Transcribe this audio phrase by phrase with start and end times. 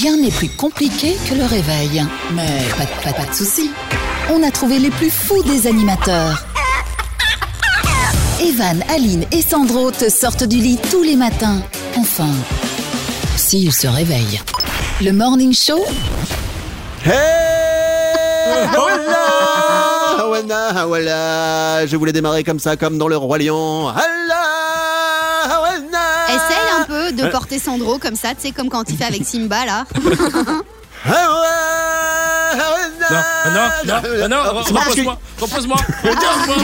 [0.00, 2.02] Rien n'est plus compliqué que le réveil.
[2.32, 2.46] Mais
[2.78, 3.70] pas, de- pas, pas de soucis.
[4.30, 6.44] On a trouvé les plus fous des animateurs.
[8.40, 11.60] Evan, Aline et Sandro te sortent du lit tous les matins.
[11.98, 12.30] Enfin,
[13.36, 14.40] s'ils se réveillent.
[15.02, 15.84] Le Morning Show,
[17.04, 17.12] Hey
[18.72, 23.88] Voilà Voilà, voilà Je voulais démarrer comme ça, comme dans le Roi Lion.
[23.88, 24.41] Allah
[27.26, 29.84] de porter Sandro comme ça, tu sais, comme quand il fait avec Simba là.
[33.04, 36.56] Non, non, non, non, repose-moi, repose-moi, repose-moi,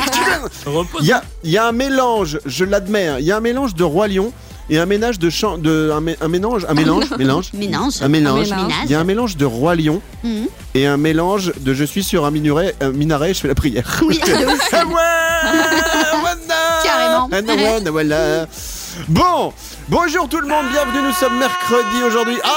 [0.65, 1.03] Il repose-moi.
[1.03, 3.75] y a, il y a un mélange, je l'admets, hein, il y a un mélange
[3.75, 4.33] de Roi Lion
[4.71, 7.95] et un ménage de chant, de un, mé- un mélange, un mélange, mélange, Ménage.
[8.03, 8.51] un mélange.
[8.51, 8.73] mélange.
[8.85, 10.47] Il y a un mélange de Roi Lion Mhm.
[10.75, 14.01] et un mélange de je suis sur un minaret, un minaret, je fais la prière.
[14.07, 14.21] Oui.
[16.51, 16.81] Ah.
[16.85, 17.29] Carrément.
[18.13, 18.47] Ah.
[19.09, 19.53] Bon,
[19.89, 22.39] bonjour tout le monde, bienvenue, nous sommes mercredi aujourd'hui.
[22.45, 22.49] Ah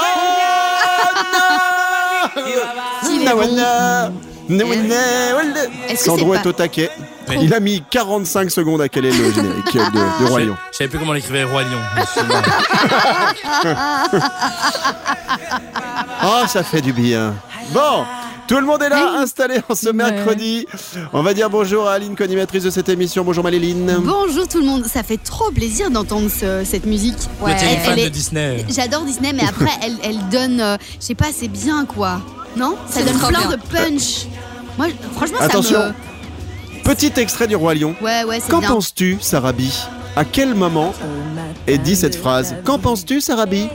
[4.48, 4.78] non est.
[5.88, 6.90] Est-ce que Sandro est pas- au taquet.
[7.40, 10.56] Il a mis 45 secondes à caler le générique de, de Roi Je Lion.
[10.72, 11.78] je savais plus comment on écrivait Roi Lion.
[16.24, 17.34] Ah, ça fait du bien.
[17.70, 18.04] Bon,
[18.48, 20.66] tout le monde est là, installé en ce mercredi.
[21.12, 23.24] On va dire bonjour à Aline, co-animatrice de cette émission.
[23.24, 23.96] Bonjour Maléline.
[24.00, 27.16] Bonjour tout le monde, ça fait trop plaisir d'entendre ce- cette musique.
[27.42, 28.66] Une Elle- fan elle de est- Disney.
[28.68, 32.20] J'adore Disney, mais après, elle, elle donne, euh, je sais pas, c'est bien quoi.
[32.56, 32.76] Non?
[32.88, 33.50] Ça C'est donne plein bien.
[33.50, 34.26] de punch.
[34.76, 35.78] Moi, franchement, Attention.
[35.80, 35.94] ça
[36.84, 37.94] Petit extrait du Roi Lion.
[38.00, 38.04] me.
[38.04, 39.72] Ouais, ouais, c'est Qu'en penses-tu, Sarabi
[40.16, 40.92] À quel moment
[41.66, 42.54] est dit cette phrase?
[42.64, 43.68] Qu'en penses-tu, Sarabi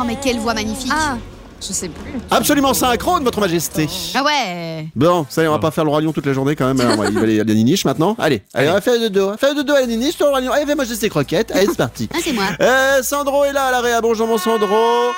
[0.00, 0.90] Oh, mais quelle voix magnifique.
[0.92, 1.18] Ah,
[1.60, 2.12] je sais plus.
[2.30, 3.88] Absolument synchrone, votre majesté.
[4.14, 4.86] Ah ouais.
[4.94, 6.72] Bon, ça y est, on va pas faire le Roi Lion toute la journée quand
[6.72, 6.80] même.
[6.92, 8.16] Alors, il va aller à la niniche maintenant.
[8.18, 9.36] Allez, allez, on va faire de dos.
[9.36, 10.52] Faire de dos à la niniche sur le Roi Lion.
[10.52, 11.50] Allez, ces croquettes.
[11.52, 12.08] Allez, c'est parti.
[12.18, 12.44] Ah, c'est moi.
[12.60, 13.92] Euh, Sandro est là à l'arrêt.
[14.02, 15.12] Bonjour mon Sandro.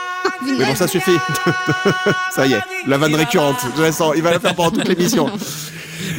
[0.45, 1.17] Mais bon, ça suffit.
[2.35, 3.57] ça y est, la vanne récurrente.
[3.77, 4.13] Je la sens.
[4.17, 5.31] Il va la faire pendant toute l'émission.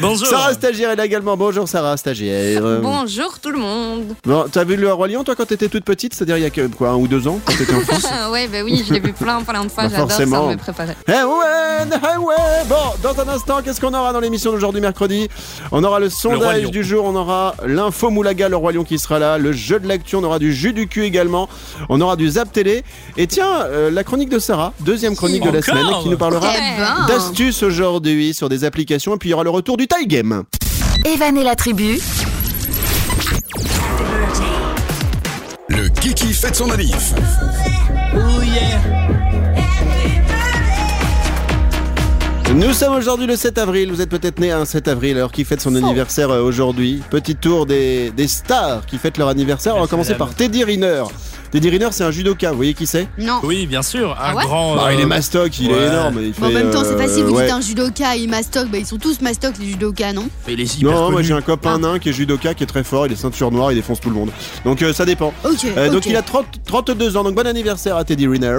[0.00, 0.26] Bonjour.
[0.26, 1.36] Sarah Stagiaire est là également.
[1.36, 2.62] Bonjour Sarah Stagiaire.
[2.82, 4.14] Bonjour tout le monde.
[4.24, 6.50] Bon, t'as vu le Roi Lion toi quand t'étais toute petite, c'est-à-dire il y a
[6.50, 9.00] que, quoi, un ou deux ans, quand t'étais enfant Ah ouais, bah oui, je l'ai
[9.00, 9.84] vu plein, plein de fois.
[9.84, 10.46] Bah, J'adore ça, forcément.
[10.46, 10.96] on me préparait.
[11.08, 12.34] Eh ouais, eh ouais.
[12.68, 15.28] Bon, dans un instant, qu'est-ce qu'on aura dans l'émission d'aujourd'hui mercredi?
[15.70, 19.18] On aura le sondage du jour, on aura l'info Moulaga, le Roi Lion qui sera
[19.18, 21.48] là, le jeu de l'actu, on aura du jus du cul également,
[21.88, 22.84] on aura du Zap Télé,
[23.16, 26.48] et tiens, euh, la chronique de Sarah, deuxième chronique de la semaine, qui nous parlera
[26.54, 27.06] Eh ben.
[27.06, 30.44] d'astuces aujourd'hui sur des applications, et puis il y aura le retour du tie game.
[31.04, 31.98] Evan et la tribu,
[35.68, 37.14] Le Kiki fête son manif.
[42.54, 45.44] Nous sommes aujourd'hui le 7 avril, vous êtes peut-être né un 7 avril, alors qui
[45.44, 47.02] fête son anniversaire euh, aujourd'hui?
[47.08, 51.04] Petit tour des, des stars qui fêtent leur anniversaire, on va commencer par Teddy Riner.
[51.52, 53.06] Teddy Riner c'est un judoka, vous voyez qui c'est?
[53.18, 53.40] Non.
[53.42, 54.74] Oui, bien sûr, un Ah ouais grand.
[54.76, 55.74] Bah, euh, il est mastoc, il ouais.
[55.78, 56.18] est énorme.
[56.22, 57.44] Il Bon, en même temps, c'est euh, facile, vous ouais.
[57.44, 60.28] dites un judoka et mastoc, bah ils sont tous mastoc les judokas, non?
[60.48, 62.84] Il est hyper Non, moi j'ai un copain nain qui est judoka, qui est très
[62.84, 64.30] fort, il est ceinture noire, il défonce tout le monde.
[64.64, 65.34] Donc euh, ça dépend.
[65.44, 65.66] Ok.
[65.76, 68.56] Euh, Donc il a 30 32 ans, donc bon anniversaire à Teddy Riner.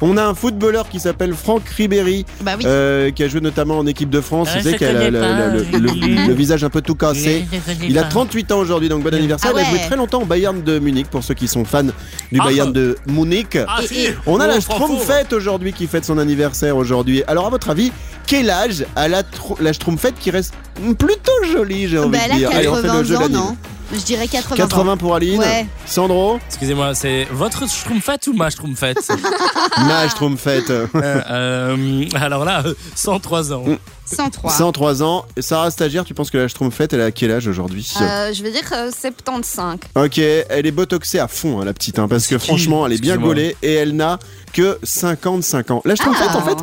[0.00, 2.64] On a un footballeur qui s'appelle Franck Ribéry, Bah oui.
[2.66, 4.48] euh, qui a joué notamment en équipe de France.
[4.52, 5.48] Ah, a le, pas.
[5.48, 7.44] le- le- le- le visage un peu tout cassé.
[7.80, 9.52] Il a 38 ans aujourd'hui, donc bon anniversaire.
[9.54, 11.84] Ah Il a joué très longtemps au Bayern de Munich, pour ceux qui sont fans
[12.32, 12.44] du Ah.
[12.44, 13.56] Bayern de Munich.
[13.68, 14.08] Ah, si.
[14.26, 14.82] On a Oh, la Franco.
[14.84, 17.22] Schtroumpfette aujourd'hui qui fête son anniversaire aujourd'hui.
[17.26, 17.92] Alors à votre avis,
[18.26, 19.22] quel âge a la,
[19.60, 19.72] la
[20.18, 20.54] qui reste
[20.98, 22.50] plutôt jolie, j'ai envie Bah de elle a dire.
[22.52, 23.56] Allez, on fait le 80 jeu ans, non?
[23.92, 24.96] Je dirais 80, 80 ans.
[24.96, 25.38] pour Aline.
[25.38, 25.66] Ouais.
[25.86, 29.12] Sandro, Excusez-moi, c'est votre Schtroumpfette ou ma Schtroumpfette?
[29.78, 30.70] Ma Schtroumpfette.
[30.70, 33.64] Euh, euh, Alors là, euh, 103 ans.
[34.06, 34.50] 103.
[34.52, 35.24] 103 ans.
[35.38, 37.90] Sarah Stagiaire, tu penses que la Schtroumpfette, elle a quel âge aujourd'hui?
[38.00, 39.78] Euh, je vais dire euh, 75.
[39.96, 43.00] Ok, elle est botoxée à fond, hein, la petite, hein, parce que franchement, elle est
[43.00, 44.18] bien gaulée et elle n'a
[44.52, 45.82] que 55 ans.
[45.84, 46.36] La Schtroumpfette, Ah.
[46.38, 46.56] en fait,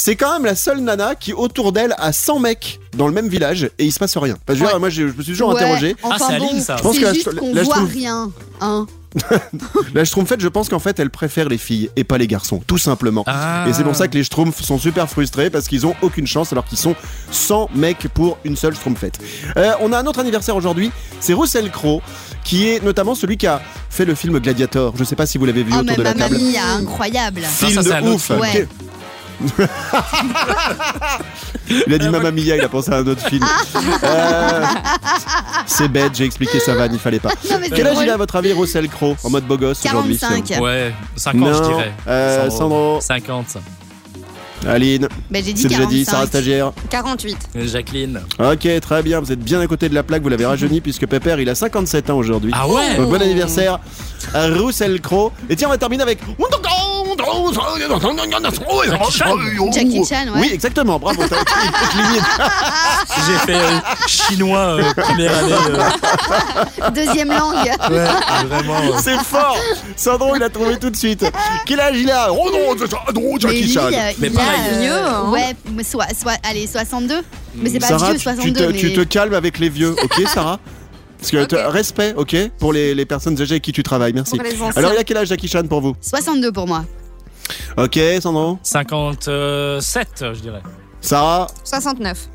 [0.00, 3.28] c'est quand même la seule nana qui, autour d'elle, a 100 mecs dans le même
[3.28, 4.36] village et il se passe rien.
[4.46, 4.78] Parce que Ouais.
[4.78, 5.96] moi, je me suis toujours Ouais, interrogé.
[6.04, 6.76] Ah, Enfin c'est bon, Aline, ça.
[6.76, 8.30] Je pense que la c'est juste Schtroumpf- qu'on voit rien.
[8.60, 8.86] Hein.
[9.94, 12.76] La Schtroumpfette, je pense qu'en fait, elle préfère les filles et pas les garçons, tout
[12.78, 13.24] simplement.
[13.26, 13.64] Ah.
[13.66, 16.52] Et c'est pour ça que les Schtroumpfs sont super frustrés parce qu'ils ont aucune chance
[16.52, 16.94] alors qu'ils sont
[17.30, 19.18] 100 mecs pour une seule Schtroumpfette.
[19.56, 20.90] Euh, on a un autre anniversaire aujourd'hui,
[21.20, 22.02] c'est Russell Crowe
[22.44, 23.60] qui est notamment celui qui a
[23.90, 24.94] fait le film Gladiator.
[24.96, 26.36] Je sais pas si vous l'avez vu Oh, autour mais de la table.
[26.38, 27.40] Mia, incroyable.
[27.42, 28.30] Film ça, c'est de ouf.
[28.30, 28.68] Ouais.
[31.86, 33.44] Il a dit Mamma Mia, il a pensé à un autre film.
[34.02, 34.64] Euh,
[35.66, 37.30] c'est bête, j'ai expliqué sa vanne, il fallait pas.
[37.50, 38.04] Non, mais Quel âge drôle.
[38.06, 40.60] il a à votre avis, Russell Crowe, en mode beau gosse aujourd'hui 45.
[40.62, 41.92] Ouais, 50, Non, je dirais.
[42.08, 43.00] euh, Sandro.
[43.00, 43.58] 50.
[44.66, 45.88] Aline, Bah, j'ai dit c'est déjà 45.
[45.98, 46.72] dit, Sarah Stagiaire.
[46.90, 47.38] 48.
[47.66, 48.20] Jacqueline.
[48.40, 51.06] Ok, très bien, vous êtes bien à côté de la plaque, vous l'avez rajeuni puisque
[51.06, 52.50] Pépère il a 57 ans aujourd'hui.
[52.54, 53.78] Ah ouais Donc bon anniversaire
[54.34, 55.30] à Russell Crowe.
[55.48, 56.18] Et tiens, on va terminer avec
[59.72, 60.40] Jackie Chan, ouais.
[60.40, 61.22] Oui, exactement, bravo.
[61.28, 61.52] t'as été
[61.96, 62.24] limite.
[63.26, 65.52] J'ai fait euh, chinois euh, première année.
[65.52, 67.54] euh, Deuxième langue.
[67.90, 68.78] ouais, vraiment.
[68.78, 69.56] euh, C'est fort.
[69.96, 71.24] Sandro, il a trouvé tout de suite.
[71.66, 72.32] Quel âge il a?
[72.32, 72.98] Oh non, c'est ça.
[73.06, 73.80] Ah non, Mais Jackie lui, Chan.
[73.84, 74.48] euh, Mais il pareil.
[74.50, 75.30] a, euh, Vieux, hein.
[75.30, 77.22] Ouais, mais soit, soit, allez, 62.
[77.54, 78.52] Mais c'est pas Sarah, vieux, tu, tu 62.
[78.66, 78.78] te, mais...
[78.78, 80.58] tu te calmes avec les vieux, ok, Sarah?
[81.18, 81.72] Parce que Ok.
[81.72, 84.36] respect, ok, pour les, les personnes âgées avec qui tu travailles, merci.
[84.36, 84.70] Pour les anciens.
[84.76, 85.94] Alors, il a quel âge Jackie Chan pour vous?
[86.00, 86.84] 62 pour moi.
[87.76, 90.62] Ok, Sandro 57, je dirais.
[91.00, 92.28] Sarah 69.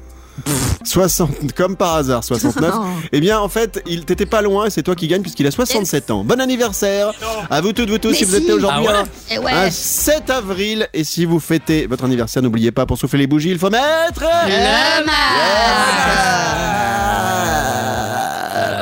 [0.83, 2.73] 60, comme par hasard, 69.
[3.11, 5.51] Eh bien, en fait, il t'était pas loin et c'est toi qui gagne puisqu'il a
[5.51, 6.23] 67 ans.
[6.23, 7.11] Bon anniversaire
[7.49, 8.51] à vous toutes, vous tous, Mais si vous êtes si.
[8.51, 8.85] aujourd'hui.
[8.89, 9.41] Ah ouais hein.
[9.41, 9.51] Ouais.
[9.51, 13.51] Un 7 avril et si vous fêtez votre anniversaire, n'oubliez pas pour souffler les bougies,
[13.51, 14.23] il faut mettre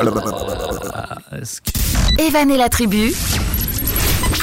[0.04, 0.12] Le
[2.20, 3.14] Evan et la tribu,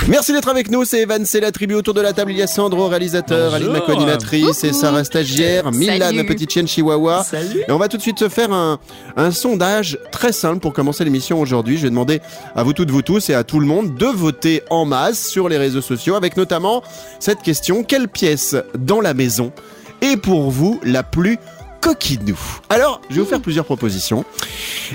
[0.06, 2.31] Merci d'être avec nous, c'est Evan, c'est la tribu autour de la table.
[2.33, 3.55] Il y a Sandro, réalisateur, Bonjour.
[3.56, 6.17] Aline, ma co-animatrice, et Sarah stagiaire, Milan, Salut.
[6.17, 7.25] ma petite chienne chihuahua.
[7.25, 7.62] Salut.
[7.69, 8.79] Et on va tout de suite se faire un,
[9.17, 11.77] un sondage très simple pour commencer l'émission aujourd'hui.
[11.77, 12.21] Je vais demander
[12.55, 15.47] à vous toutes, vous tous et à tout le monde de voter en masse sur
[15.49, 16.83] les réseaux sociaux avec notamment
[17.21, 19.53] cette question quelle pièce dans la maison
[20.00, 21.39] est pour vous la plus
[21.83, 22.39] coquinou
[22.71, 24.25] Alors, je vais vous faire plusieurs propositions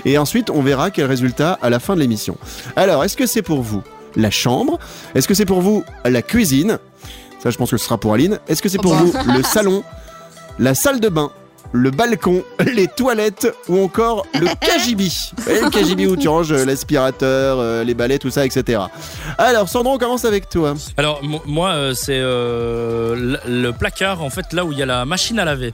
[0.05, 2.35] et ensuite on verra quel résultat à la fin de l'émission.
[2.75, 3.83] Alors, est-ce que c'est pour vous?
[4.15, 4.79] La chambre.
[5.15, 6.79] Est-ce que c'est pour vous la cuisine?
[7.41, 8.39] Ça, je pense que ce sera pour Aline.
[8.47, 9.83] Est-ce que c'est pour Oh vous le salon,
[10.59, 11.31] la salle de bain
[11.73, 12.43] le balcon,
[12.73, 15.31] les toilettes ou encore le cagibi.
[15.47, 18.79] Le cagibi où tu ranges euh, l'aspirateur, euh, les balais, tout ça, etc.
[19.37, 20.75] Alors, Sandro, on commence avec toi.
[20.97, 24.85] Alors, mo- moi, euh, c'est euh, le, placard, en fait, là où il y a
[24.85, 25.73] la machine à laver.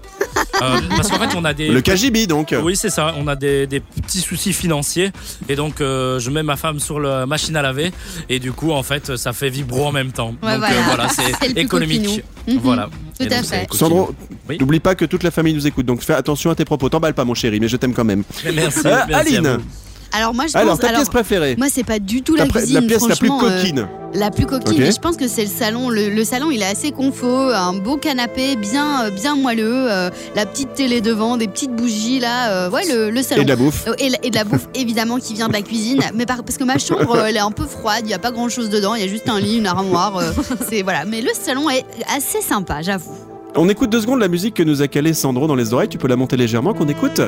[0.61, 1.67] Euh, parce qu'en fait, on a des.
[1.67, 2.55] Le cagibi, donc.
[2.63, 3.13] Oui, c'est ça.
[3.17, 5.11] On a des, des petits soucis financiers.
[5.49, 7.91] Et donc, euh, je mets ma femme sur la machine à laver.
[8.29, 10.33] Et du coup, en fait, ça fait vibro en même temps.
[10.41, 10.69] Ouais, donc, voilà.
[10.73, 12.03] euh, voilà, C'est économique.
[12.03, 12.21] coquinou.
[12.47, 12.59] Mhm.
[12.63, 12.89] Voilà.
[13.19, 13.67] Tout à fait.
[13.73, 14.11] Sandro,
[14.47, 14.57] Oui.
[14.59, 16.89] n'oublie pas que toute la famille nous écoute, donc fais attention à tes propos.
[16.89, 18.23] T'emballes pas, mon chéri, mais je t'aime quand même.
[18.53, 18.79] Merci.
[18.87, 19.63] Euh, merci à Aline, vous.
[20.11, 20.79] Alors moi je alors pense.
[20.79, 22.87] ta alors, pièce préférée moi c'est pas du tout la cuisine.
[22.87, 23.87] pièce la plus euh, coquine.
[24.13, 24.79] la plus coquine.
[24.79, 25.89] Mais je pense que c'est le salon.
[25.89, 30.09] Le, le salon il est assez confort, un beau canapé bien euh, bien moelleux, euh,
[30.35, 32.49] la petite télé devant, des petites bougies là.
[32.51, 33.41] euh, ouais le, le salon.
[33.41, 33.87] Et de la bouffe.
[33.87, 36.43] Euh, Et, la- et de la bouffe évidemment qui vient de la cuisine, mais par-
[36.43, 38.69] parce que ma chambre elle est un peu froide, il n'y a pas grand chose
[38.69, 40.31] dedans, il y a juste un lit, une armoire, euh,
[40.69, 41.05] c'est voilà.
[41.05, 41.85] Mais le salon est
[42.15, 43.15] assez sympa, j'avoue.
[43.55, 45.89] On écoute deux secondes la musique que nous a calé Sandro dans les oreilles.
[45.89, 47.19] Tu peux la monter légèrement qu'on écoute.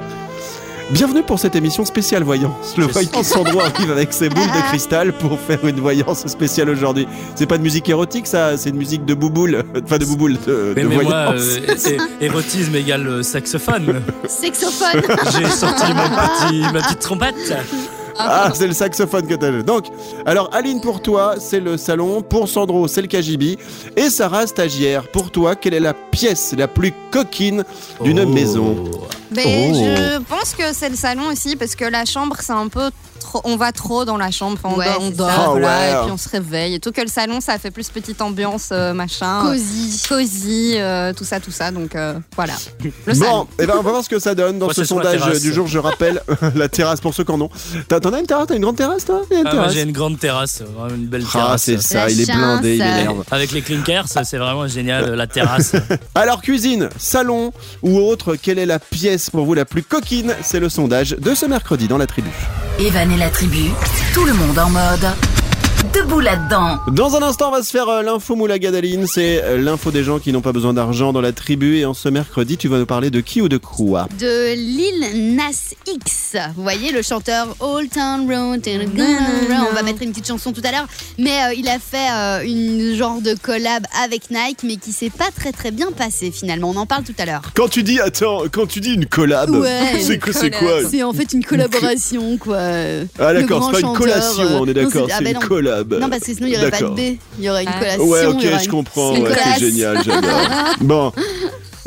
[0.92, 2.76] Bienvenue pour cette émission spéciale voyance.
[2.78, 7.08] Le voyant Sandro arrive avec ses boules de cristal pour faire une voyance spéciale aujourd'hui.
[7.36, 9.64] C'est pas de musique érotique ça, c'est une musique de bouboule.
[9.86, 11.42] Enfin de bouboule, de, Mais, de mais moi, voyance.
[11.88, 14.02] euh, érotisme égale euh, saxophone.
[14.28, 15.02] Sexophone.
[15.38, 17.36] J'ai sorti mon petit, ma petite trompette.
[18.18, 19.52] Ah, c'est le saxophone que t'as.
[19.64, 19.86] Donc,
[20.26, 22.22] alors Aline pour toi, c'est le salon.
[22.22, 23.58] Pour Sandro, c'est le KGB.
[23.96, 27.64] Et Sarah, stagiaire, pour toi, quelle est la pièce la plus coquine
[28.02, 28.26] d'une Oh.
[28.28, 28.76] maison
[29.36, 29.74] Mais Oh.
[29.76, 33.40] je pense que c'est le salon aussi parce que la chambre c'est un peu trop.
[33.46, 34.58] On va trop dans la chambre.
[34.66, 35.36] On Ouais, on dort, ça.
[35.40, 35.92] Ah voilà, ouais.
[35.92, 36.74] et puis on se réveille.
[36.76, 39.44] Et tout que le salon ça fait plus petite ambiance euh, machin.
[39.46, 40.04] Cosy.
[40.10, 41.72] Cosy, euh, tout ça, tout ça.
[41.72, 42.54] Donc euh, voilà.
[42.84, 43.48] Le Bon, salon.
[43.58, 45.66] et ben on va voir ce que ça donne dans Moi, ce sondage du jour.
[45.68, 46.22] Je rappelle
[46.56, 47.50] la terrasse pour ceux qui en ont.
[47.88, 48.48] T'as- T'en as une terrasse?
[48.48, 49.22] T'as une grande terrasse toi?
[49.32, 51.62] Une Ah, moi, j'ai une grande terrasse, vraiment une belle Ah, terrasse.
[51.64, 53.24] c'est ça, La il est blindé, il énerve.
[53.30, 55.74] Avec les clinkers, c'est vraiment génial, la terrasse.
[56.16, 57.54] Alors, cuisine, salon
[57.84, 60.34] ou autre, quelle est la pièce pour vous la plus coquine?
[60.42, 62.30] C'est le sondage de ce mercredi dans la tribu.
[62.80, 63.70] Evan et la tribu,
[64.14, 65.06] tout le monde en mode
[65.94, 66.78] debout là-dedans.
[66.88, 69.06] Dans un instant, on va se faire euh, l'info Moulagadaline.
[69.08, 71.78] C'est euh, l'info des gens qui n'ont pas besoin d'argent dans la tribu.
[71.78, 74.08] Et en ce mercredi, tu vas nous parler de qui ou de quoi?
[74.20, 76.36] De Lil Nas X.
[76.56, 78.62] Vous voyez le chanteur Old Town Road.
[78.68, 80.88] On va mettre une petite chanson tout à l'heure.
[81.18, 85.10] Mais euh, il a fait euh, une genre de collab avec Nike, mais qui s'est
[85.10, 86.70] pas très très bien passé finalement.
[86.70, 87.42] On en parle tout à l'heure.
[87.56, 89.98] Quand tu dis, attends, quand tu dis une collab, Ouais.
[90.02, 90.82] c'est que c'est Collab.
[90.82, 90.90] quoi?
[90.90, 92.58] C'est en fait une collaboration quoi.
[93.20, 95.24] Ah d'accord, c'est pas une chanteur, collation, euh, on est non, d'accord, c'est- ah, c'est
[95.26, 95.48] ben une
[95.84, 95.90] non.
[95.90, 96.02] collab.
[96.02, 96.88] Non parce que sinon il y aurait pas de.
[96.88, 97.18] B.
[97.40, 97.80] Il y aurait une Ah.
[97.80, 98.04] collation.
[98.08, 99.18] Ouais, ok, je une- comprends.
[99.20, 100.40] Ouais, c'est génial, j'adore.
[100.82, 101.12] bon.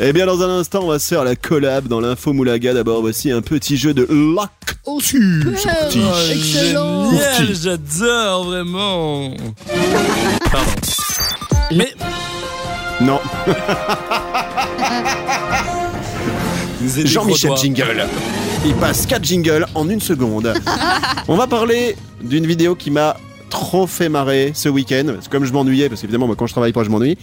[0.00, 2.74] Eh bien, dans un instant, on va se faire la collab dans l'info Moulaga.
[2.74, 5.42] D'abord, voici un petit jeu de Oh, l'actu.
[5.44, 5.60] super.
[5.60, 6.00] sorti.
[6.32, 7.10] Excellent.
[7.10, 9.30] Génial, j'adore vraiment.
[10.50, 10.72] Pardon.
[11.76, 11.94] Mais
[13.00, 13.20] Non,
[17.04, 17.52] Jean-Michel.
[17.56, 18.06] Jingle.
[18.66, 20.52] Il passe 4 jingles en une seconde.
[21.28, 23.16] on va parler d'une vidéo qui m'a
[23.54, 25.04] trop fait marrer ce week-end.
[25.06, 27.16] Parce que Comme je m'ennuyais, parce qu'évidemment, moi, quand je travaille pas, je m'ennuie.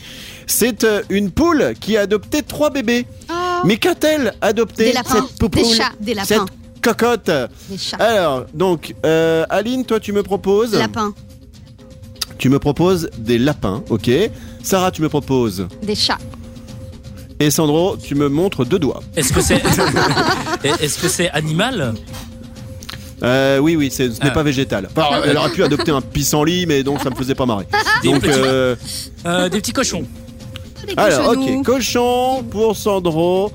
[0.47, 3.05] C'est euh, une poule qui a adopté trois bébés.
[3.29, 3.33] Oh,
[3.65, 5.49] Mais qu'a-t-elle adopté Des lapins, cette poule?
[5.49, 6.45] Des chats, des lapins.
[6.45, 7.29] Cette cocotte.
[7.69, 7.97] Des chats.
[7.97, 10.73] Alors, donc, euh, Aline, toi, tu me proposes.
[10.73, 11.13] Lapin.
[12.37, 14.09] tu me proposes des lapins, ok.
[14.63, 15.67] Sarah, tu me proposes.
[15.83, 16.17] Des chats.
[17.41, 19.01] Et Sandro, tu me montres deux doigts.
[19.17, 19.61] Est-ce que c'est
[20.63, 21.93] est-ce que c'est animal?
[23.23, 24.31] Euh, oui, oui, c'est- ce n'est Ah.
[24.31, 24.89] pas végétal.
[24.95, 27.65] Enfin, elle aurait pu adopter un pissenlit, mais donc ça me faisait pas marrer.
[28.01, 28.75] Des Donc, petits- euh,
[29.25, 30.03] Euh, Des petits cochons.
[30.87, 31.59] Les alors, cochonous.
[31.59, 33.51] ok, cochon pour Sandro,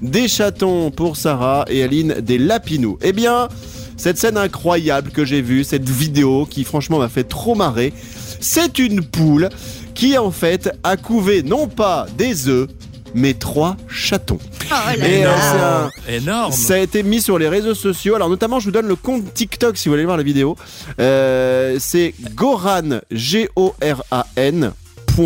[0.00, 2.98] des chatons pour Sarah et Aline, des lapinous.
[3.02, 3.48] Eh bien,
[3.98, 7.92] cette scène incroyable que j'ai vue, cette vidéo qui franchement m'a fait trop marrer,
[8.40, 9.50] c'est une poule
[9.94, 12.68] qui en fait a couvé non pas des œufs,
[13.14, 14.38] mes trois chatons.
[14.70, 16.52] Oh et euh, un, énorme.
[16.52, 18.14] Ça a été mis sur les réseaux sociaux.
[18.14, 20.56] Alors notamment, je vous donne le compte TikTok si vous voulez voir la vidéo.
[21.00, 24.72] Euh, c'est Goran G O R A N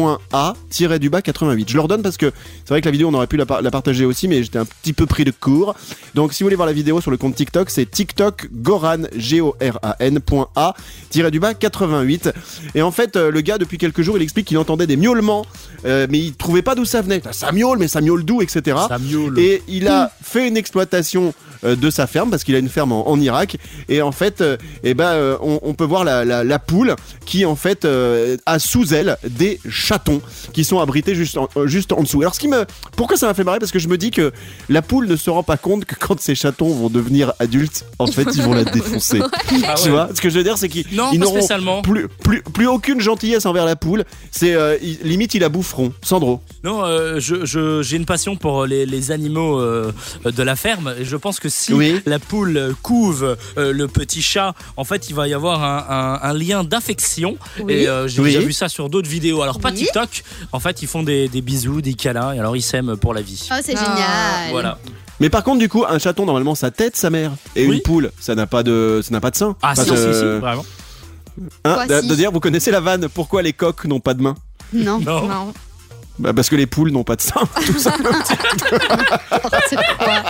[0.03, 1.65] a-88.
[1.69, 2.33] Je leur donne parce que
[2.65, 4.93] c'est vrai que la vidéo, on aurait pu la, partager aussi, mais j'étais un petit
[4.93, 5.75] peu pris de court.
[6.15, 10.21] Donc si vous voulez voir la vidéo sur le compte TikTok, c'est TikTok Goran, G-O-R-A-N,
[10.57, 12.31] A-du-bas 88.
[12.75, 15.47] Et en fait, euh, le gars, depuis quelques jours, il explique qu'il entendait des miaulements,
[15.85, 17.23] euh, mais il trouvait pas d'où ça venait.
[17.33, 18.77] Ça miaule, mais ça miaule d'où, etc.
[19.37, 21.35] Et il a fait une exploitation
[21.65, 23.57] euh, de sa ferme, parce qu'il a une ferme en, Irak.
[23.89, 24.43] Et en fait,
[24.83, 27.87] eh ben, on, peut voir la, la, poule qui, en fait,
[28.47, 30.21] a sous elle des chatons
[30.53, 32.21] qui sont abrités juste en, euh, juste en dessous.
[32.23, 32.65] Alors ce qui me
[32.97, 33.59] pourquoi ça m'a fait marrer?
[33.59, 34.33] Parce que je me dis que
[34.69, 38.07] la poule ne se rend pas compte que quand ces chatons vont devenir adultes en
[38.07, 39.21] fait ils vont la défoncer.
[39.67, 39.91] Ah Tu ouais.
[39.91, 40.09] vois?
[40.15, 41.83] Ce que je veux dire c'est qu'ils n'auront spécialement.
[41.83, 44.05] plus, plus plus aucune gentillesse envers la poule.
[44.31, 45.93] C'est euh, limite ils la boufferont.
[46.03, 46.41] Sandro.
[46.65, 49.93] Non, euh, je- je- j'ai une passion pour les, les animaux euh,
[50.25, 52.01] de la ferme et je pense que si Oui.
[52.07, 55.85] la poule couve euh, le petit chat, en fait, il va y avoir un,
[56.23, 57.37] un- un lien d'affection.
[57.61, 57.73] Oui.
[57.73, 58.33] Et euh, j'ai Oui.
[58.33, 59.43] déjà vu ça sur d'autres vidéos.
[59.43, 59.77] Alors pas Oui.
[59.77, 60.23] TikTok.
[60.53, 63.21] En fait, ils font des, des bisous, des câlins et alors ils s'aiment pour la
[63.23, 63.49] vie.
[63.51, 64.51] Oh, c'est Ah, génial.
[64.51, 64.79] Voilà.
[65.21, 67.33] Mais par contre, du coup, un chaton, normalement, sa tête, sa mère.
[67.57, 67.77] Et Oui.
[67.77, 69.57] une poule, ça n'a pas de, ça n'a pas de sein.
[69.63, 70.65] Ah Parce si, si, que- si, vraiment.
[71.65, 74.23] Hein, Quoi, de, si dire, vous connaissez la vanne Pourquoi les coqs n'ont pas de
[74.23, 74.35] main?
[74.73, 74.99] Non.
[75.01, 75.27] Non.
[75.29, 75.53] Non.
[76.19, 77.41] bah Parce que les poules n'ont pas de sein.
[79.31, 80.23] N'importe quoi.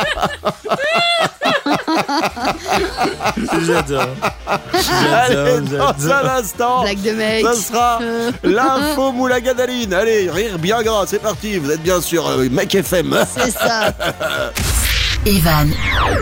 [3.66, 4.08] J'adore.
[4.46, 7.44] Allez, dans un instant, Blague de mec.
[7.46, 7.98] ça sera
[8.42, 9.94] l'info moulaga d'Aline.
[9.94, 11.58] Allez, rire bien gras, c'est parti.
[11.58, 13.16] Vous êtes bien sur euh, Mec FM.
[13.36, 13.92] c'est ça.
[15.26, 15.70] Evan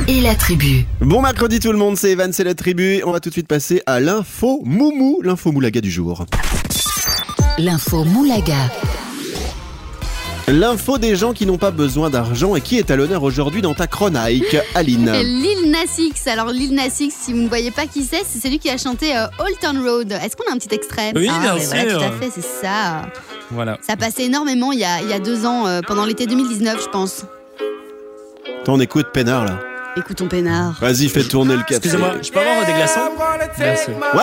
[0.07, 0.87] et la tribu.
[1.01, 3.03] Bon mercredi tout le monde, c'est Evan, c'est la tribu.
[3.05, 6.25] On va tout de suite passer à l'info moumou, l'info moulaga du jour.
[7.59, 8.55] L'info Moulaga.
[10.53, 13.73] L'info des gens qui n'ont pas besoin d'argent et qui est à l'honneur aujourd'hui dans
[13.73, 15.11] ta chronique, Aline.
[15.23, 16.27] Lil Nas X.
[16.27, 18.77] Alors Lil Nas X, si vous ne voyez pas qui c'est, c'est celui qui a
[18.77, 20.13] chanté euh, Old Town Road.
[20.13, 21.99] Est-ce qu'on a un petit extrait Oui, ah, bien Voilà, sûr.
[21.99, 23.03] tout à fait, c'est ça.
[23.51, 23.79] Voilà.
[23.81, 26.83] Ça passait énormément il y a, il y a deux ans, euh, pendant l'été 2019,
[26.85, 27.25] je pense.
[28.61, 29.59] Attends, on écoute Pénard là.
[29.97, 30.79] Écoutons Pénard.
[30.83, 31.77] Vas-y, fais tourner le café.
[31.77, 33.01] Excusez-moi, je peux avoir des glaçons
[33.59, 33.91] Merci.
[33.91, 34.23] Ouais.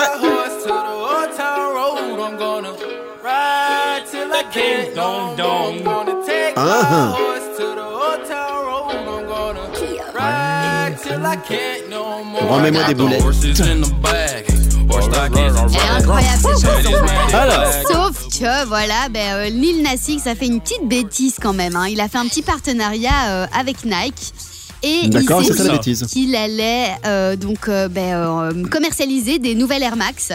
[12.49, 13.21] Remets-moi des boulettes.
[15.97, 16.95] Incroyable cette chanson.
[17.33, 17.63] Alors.
[17.91, 21.75] Sauf que voilà, ben, euh, Lil Nas X a fait une petite bêtise quand même.
[21.75, 21.87] hein.
[21.89, 24.33] Il a fait un petit partenariat euh, avec Nike.
[24.81, 26.05] Et il D'accord, s'est c'est ça la dit bêtise.
[26.09, 30.31] qu'il allait euh, donc euh, ben, euh, commercialiser des nouvelles Air Max.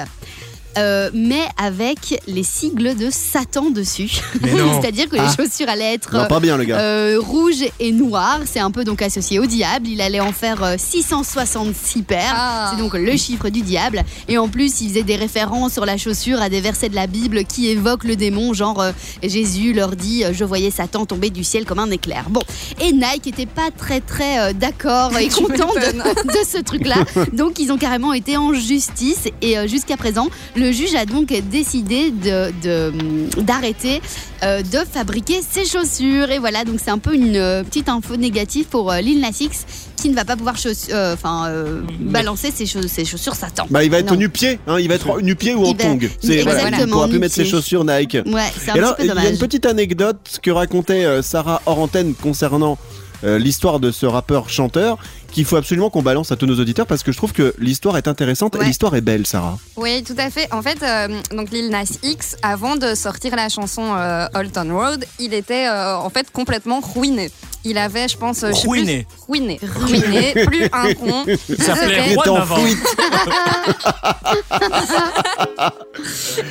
[0.79, 4.11] Euh, mais avec les sigles de Satan dessus.
[4.43, 5.27] C'est-à-dire que Ah.
[5.29, 6.79] les chaussures allaient être Non, pas bien le gars.
[6.79, 8.41] euh, rouge et noir.
[8.45, 9.89] C'est un peu donc associé au diable.
[9.89, 12.35] Il allait en faire euh, 666 paires.
[12.37, 12.71] Ah.
[12.73, 14.03] C'est donc le chiffre du diable.
[14.29, 17.07] Et en plus, il faisait des références sur la chaussure à des versets de la
[17.07, 21.31] Bible qui évoquent le démon, genre euh, Jésus leur dit euh, Je voyais Satan tomber
[21.31, 22.25] du ciel comme un éclair.
[22.31, 22.43] Bon,
[22.81, 25.93] et Nike était pas très très euh, d'accord et content de,
[26.33, 26.97] de ce truc-là.
[27.33, 29.29] Donc, ils ont carrément été en justice.
[29.43, 34.01] Et euh, jusqu'à présent, le juge a donc décidé de- de- d'arrêter
[34.43, 36.31] euh, de fabriquer ses chaussures.
[36.31, 39.31] Et voilà, donc c'est un peu une euh, petite info négative pour euh, Lil Nas
[39.41, 39.65] X
[39.97, 43.67] qui ne va pas pouvoir chauss- euh, enfin, euh, balancer ses, chauss- ses chaussures Satan.
[43.71, 44.17] Bah, il va être Non.
[44.19, 46.11] nu-pied, hein, il va être nu-pied ou en tongue.
[46.23, 48.19] C'est voilà, il pourra plus mettre ses chaussures Nike.
[48.27, 49.31] Ouais, c'est un Et alors, petit peu il y a dommage.
[49.33, 52.77] une petite anecdote que racontait euh, Sarah hors antenne concernant
[53.25, 54.99] euh, l'histoire de ce rappeur chanteur
[55.35, 57.97] qu'il faut absolument qu'on balance à tous nos auditeurs parce que je trouve que l'histoire
[57.99, 59.59] est intéressante et l'histoire est belle, Sarah.
[59.77, 60.51] Oui, tout à fait.
[60.53, 64.71] En fait, euh, donc Lil Nas X, avant de sortir la chanson euh, Old Town
[64.73, 67.31] Road, il était euh, en fait complètement ruiné.
[67.67, 69.07] Il avait, je pense, euh, je sais plus- Ruiné.
[69.27, 71.25] ruiné, ruiné, plus un rond.
[71.49, 72.15] Il s'appelait.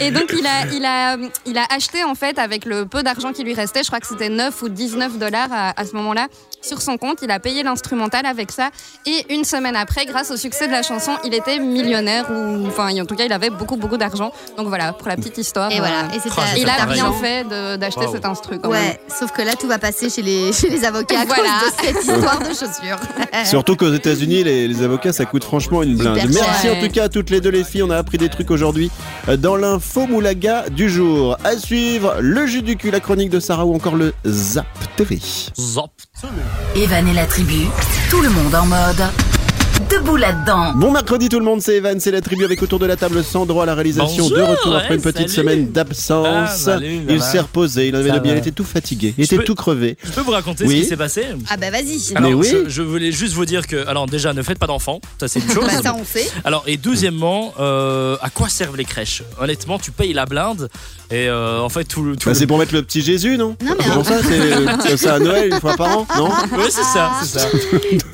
[0.02, 3.32] Et donc il a, il, a, il a acheté en fait avec le peu d'argent
[3.32, 6.28] qui lui restait, je crois que c'était 9 ou 19 dollars à, à ce moment-là,
[6.64, 7.20] sur son compte.
[7.22, 8.70] Il a payé l'instrumental avec ça.
[9.06, 12.90] Et une semaine après, grâce au succès de la chanson, il était millionnaire ou enfin
[13.00, 14.32] en tout cas il avait beaucoup beaucoup d'argent.
[14.58, 15.72] Donc voilà pour la petite histoire.
[15.72, 16.06] Et voilà.
[16.06, 18.14] euh, Et c'était Ah, il a bien fait de- d'acheter Wow.
[18.14, 18.82] cet instru quand même.
[18.82, 21.44] Ouais, sauf que là tout va passer chez les, chez les avocats à Voilà.
[21.62, 23.00] cause de cette histoire de chaussures.
[23.46, 26.20] Surtout qu'aux États-Unis, les, les avocats, ça coûte franchement une blinde.
[26.34, 27.84] Merci en tout cas à toutes les deux les filles.
[27.84, 28.90] On a appris des trucs aujourd'hui
[29.30, 31.38] euh, dans l'info moulaga du jour.
[31.44, 34.66] À suivre, le jus du cul, la chronique de Sarah ou encore le Zap
[34.96, 35.20] TV.
[35.60, 35.92] Zop.
[36.76, 37.68] Evan la tribu,
[38.10, 39.04] tout le monde en mode
[39.90, 40.74] debout là-dedans.
[40.76, 43.24] Bon mercredi tout le monde, c'est Evan, c'est la tribu avec autour de la table
[43.24, 45.50] Sandro à la réalisation Bonjour, de retour après ouais, une petite salut.
[45.50, 46.28] semaine d'absence.
[46.30, 49.28] Ah, salut, il s'est reposé, il avait le bien, il était tout fatigué, il Je
[49.28, 49.98] était peux- tout crevé.
[50.04, 50.78] Je peux vous raconter Oui.
[50.78, 52.14] ce qui s'est passé Ah bah vas-y.
[52.16, 52.48] alors, Mais oui.
[52.52, 55.40] je, je voulais juste vous dire que, alors déjà, ne faites pas d'enfants, ça c'est
[55.40, 55.66] une chose.
[55.66, 56.30] Bah ça on sait.
[56.46, 59.24] Alors, et deuxièmement, euh, à quoi servent les crèches?
[59.40, 60.70] Honnêtement, tu payes la blinde
[61.12, 62.16] et euh, en fait, tout le.
[62.16, 63.56] Tout Bah, le- c'est pour mettre le petit Jésus, non?
[63.64, 64.06] Non, mais C'est pour
[64.88, 66.30] ça, c'est à Noël une fois par an, non?
[66.58, 67.48] Ouais, c'est ça, c'est ça.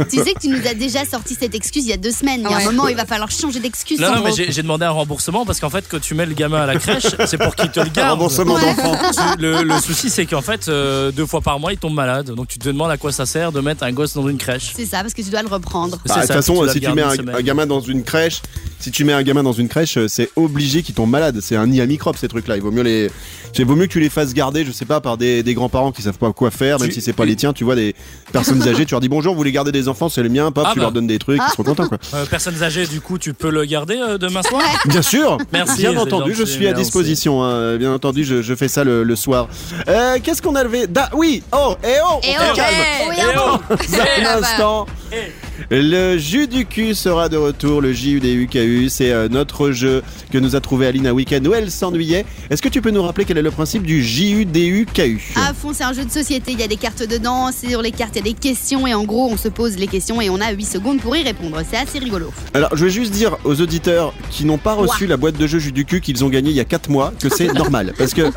[0.10, 2.42] Tu sais que tu nous as déjà sorti cette excuse il y a deux semaines.
[2.50, 4.00] Il y a un moment, il va falloir changer d'excuse.
[4.00, 6.62] Non, non, mais j'ai demandé un remboursement parce qu'en fait, quand tu mets le gamin
[6.62, 8.12] à la crèche, c'est pour qu'il te le Un garde.
[8.12, 8.98] remboursement d'enfant.
[9.40, 12.32] Le, le souci, c'est qu'en fait, euh, deux fois par mois, il tombe malade.
[12.32, 14.72] Donc, tu te demandes à quoi ça sert de mettre un gosse dans une crèche.
[14.76, 15.98] C'est ça, parce que tu dois le reprendre.
[15.98, 18.42] Bah, C'est de toute ça, façon, si tu mets un, un gamin dans une crèche,
[18.80, 21.40] si tu mets un gamin dans une crèche, euh, c'est obligé qu'il tombe malade.
[21.42, 22.56] C'est un nid à microbes ces trucs-là.
[22.58, 23.12] Il vaut mieux les,
[23.58, 25.92] il vaut mieux que tu les fasses garder, je sais pas, par des, des grands-parents
[25.92, 27.52] qui savent pas quoi faire, même Tu- si c'est pas les tiens.
[27.52, 27.94] Tu vois des
[28.32, 30.64] personnes âgées, tu leur dis bonjour, vous voulez garder des enfants, c'est les miens, pop,
[30.68, 30.84] Ah tu bah.
[30.84, 31.98] leur donnes des trucs, ils seront contents quoi.
[32.14, 35.82] Euh, personnes âgées, du coup, tu peux le garder euh, demain soir Bien sûr, Merci,
[35.82, 37.44] bien c'est entendu, je suis à disposition.
[37.44, 37.76] hein.
[37.78, 39.48] Bien entendu, je, je fais ça le, le soir.
[39.88, 42.76] Euh, Qu'est-ce qu'on a levé Da- Oui, oh, et oh, se oh, calme.
[43.08, 43.58] Oh, et Eh oh.
[43.70, 43.74] oh
[44.20, 44.38] Un là-bas.
[44.48, 44.86] instant.
[45.70, 50.02] Le jus du cul sera de retour, le JUDUKU, c'est euh, notre jeu
[50.32, 52.26] que nous a trouvé Aline un week-end où elle s'ennuyait.
[52.50, 55.84] Est-ce que tu peux nous rappeler quel est le principe du JUDUKU À fond, c'est
[55.84, 56.52] un jeu de société.
[56.54, 57.52] Il y a des cartes dedans.
[57.52, 58.88] Sur les cartes, il y a des questions.
[58.88, 61.24] Et en gros, on se pose les questions et on a 8 secondes pour y
[61.24, 61.62] répondre.
[61.70, 62.32] C'est assez rigolo.
[62.54, 65.60] Alors, je vais juste dire aux auditeurs qui n'ont pas reçu la boîte de jeu
[65.60, 67.94] jus du cul qu'ils ont gagné il y a 4 mois que c'est normal.
[67.98, 68.32] Parce que.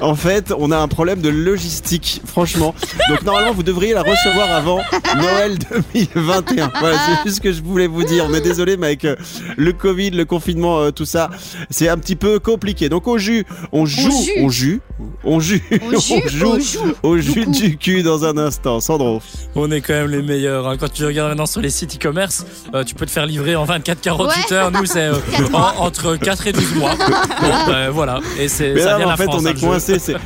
[0.00, 2.74] En fait, on a un problème de logistique, franchement.
[3.08, 4.80] Donc normalement, vous devriez la recevoir avant
[5.16, 5.56] Noël
[6.04, 6.70] 2021.
[6.80, 8.26] Voilà, c'est juste ce que je voulais vous dire.
[8.28, 9.16] On est désolé, mais avec euh,
[9.56, 11.30] le Covid, le confinement, euh, tout ça,
[11.70, 12.88] c'est un petit peu compliqué.
[12.88, 14.32] Donc au jus, on joue, jus.
[14.42, 14.80] on jus,
[15.24, 16.94] on jus, On joue, on joue.
[17.02, 18.80] au jus du cul dans un instant.
[18.80, 19.22] Sandro.
[19.54, 20.68] On est quand même les meilleurs.
[20.68, 20.76] hein.
[20.78, 23.64] Quand tu regardes maintenant sur les sites e-commerce, euh, tu peux te faire livrer en
[23.64, 24.52] 24-48 Ouais.
[24.52, 24.70] heures.
[24.72, 25.14] Nous, c'est euh,
[25.54, 26.94] en- entre 4 et 12 mois.
[26.96, 28.20] Bon, ben, voilà.
[28.38, 29.66] Et c'est Mais ça là, vient de en la fait, France, on hein, est jeu.
[29.66, 29.83] coincé.
[29.86, 30.16] C'est...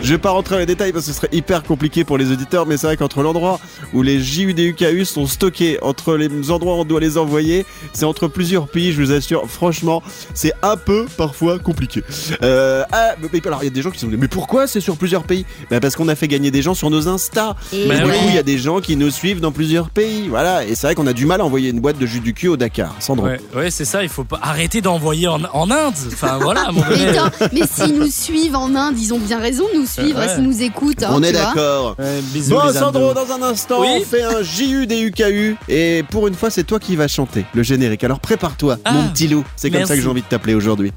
[0.00, 2.30] Je vais pas rentrer dans les détails parce que ce serait hyper compliqué pour les
[2.30, 3.58] auditeurs, mais c'est vrai qu'entre l'endroit
[3.92, 8.28] où les JUDUKU sont stockés, entre les endroits où on doit les envoyer, c'est entre
[8.28, 9.50] plusieurs pays, je vous assure.
[9.50, 10.02] Franchement,
[10.34, 12.04] c'est un peu parfois compliqué.
[12.42, 14.66] Euh, ah, mais- alors, il y a des gens qui se sont dit, mais pourquoi
[14.68, 15.44] c'est sur plusieurs pays?
[15.70, 17.56] Bah, Parce qu'on a fait gagner des gens sur nos Insta.
[17.72, 18.16] Et Ben du oui.
[18.16, 20.28] coup, il y a des gens qui nous suivent dans plusieurs pays.
[20.28, 20.64] Voilà.
[20.64, 22.48] Et c'est vrai qu'on a du mal à envoyer une boîte de jus du cul
[22.48, 22.94] au Dakar.
[23.00, 23.26] Sandro.
[23.26, 24.02] Ouais, ouais, c'est ça.
[24.04, 25.94] Il faut pas arrêter d'envoyer en, en Inde.
[26.12, 26.72] Enfin, voilà, à
[27.52, 30.28] Mais, s'ils nous suivent en Inde, ils ont bien raison de nous suivre, Ouais.
[30.34, 31.02] s'ils nous écoutent.
[31.02, 31.44] hein, on est tu vois.
[31.46, 31.96] d'accord.
[31.98, 36.28] Ouais, bisous, Bon les Sandro, dans un instant, Oui on fait un JUDUKU et pour
[36.28, 38.04] une fois c'est toi qui vas chanter le générique.
[38.04, 39.44] Alors prépare-toi, Ah, mon petit loup.
[39.56, 39.88] C'est comme merci.
[39.92, 40.92] ça que j'ai envie de t'appeler aujourd'hui.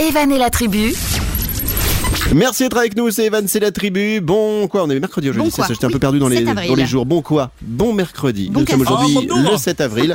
[0.00, 0.92] Evan et la tribu,
[2.34, 4.20] Merci d'être avec nous, c'est Evan, c'est la tribu.
[4.20, 6.18] Bon quoi, on est mercredi aujourd'hui, Bon c'est quoi, ça, j'étais un peu oui, perdu
[6.18, 6.68] dans les, 7 avril.
[6.70, 7.06] dans les jours.
[7.06, 8.48] Bon quoi Bon mercredi.
[8.50, 8.94] Bon nous sommes café.
[8.94, 10.14] aujourd'hui Oh, le 7 avril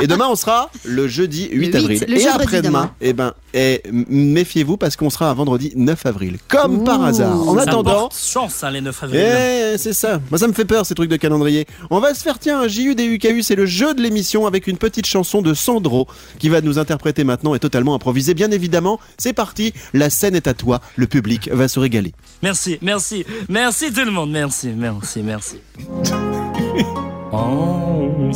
[0.00, 2.04] et demain on sera le jeudi 8 8, avril.
[2.08, 2.90] le et jeudi après-demain, demain.
[3.00, 6.36] eh ben, m- méfiez-vous parce qu'on sera un vendredi 9 avril.
[6.48, 7.48] Comme par hasard.
[7.48, 9.20] En Ça attendant, chance, hein, les 9 avril.
[9.20, 10.20] Eh, c'est ça.
[10.30, 11.66] Moi, ça me fait peur, ces trucs de calendrier.
[11.90, 15.06] On va se faire, tiens, un JUDUKU, c'est le jeu de l'émission avec une petite
[15.06, 16.06] chanson de Sandro
[16.38, 18.34] qui va nous interpréter maintenant et totalement improvisée.
[18.34, 19.72] Bien évidemment, c'est parti.
[19.94, 20.80] La scène est à toi.
[20.96, 22.12] Le public va se régaler.
[22.42, 25.56] Merci, merci, merci tout le monde, merci, merci, merci.
[27.30, 28.32] On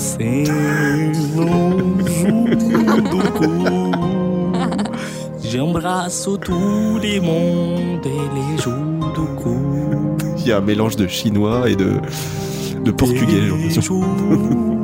[8.06, 8.62] et les
[9.42, 10.16] cou.
[10.38, 11.92] Il y a un mélange de chinois et de,
[12.84, 14.00] de portugais, j'ai l'impression.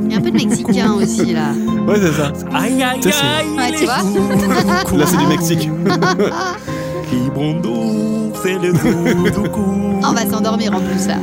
[0.05, 1.53] Il y a un peu de mexicain aussi là.
[1.87, 2.33] Ouais, c'est ça.
[2.55, 3.99] Aïe aïe Ça, aïe, Ouais, tu vois.
[4.99, 5.69] Là, c'est du Mexique.
[7.11, 10.01] Qui bon dos, c'est le jour du cou.
[10.03, 11.17] On va s'endormir en plus là.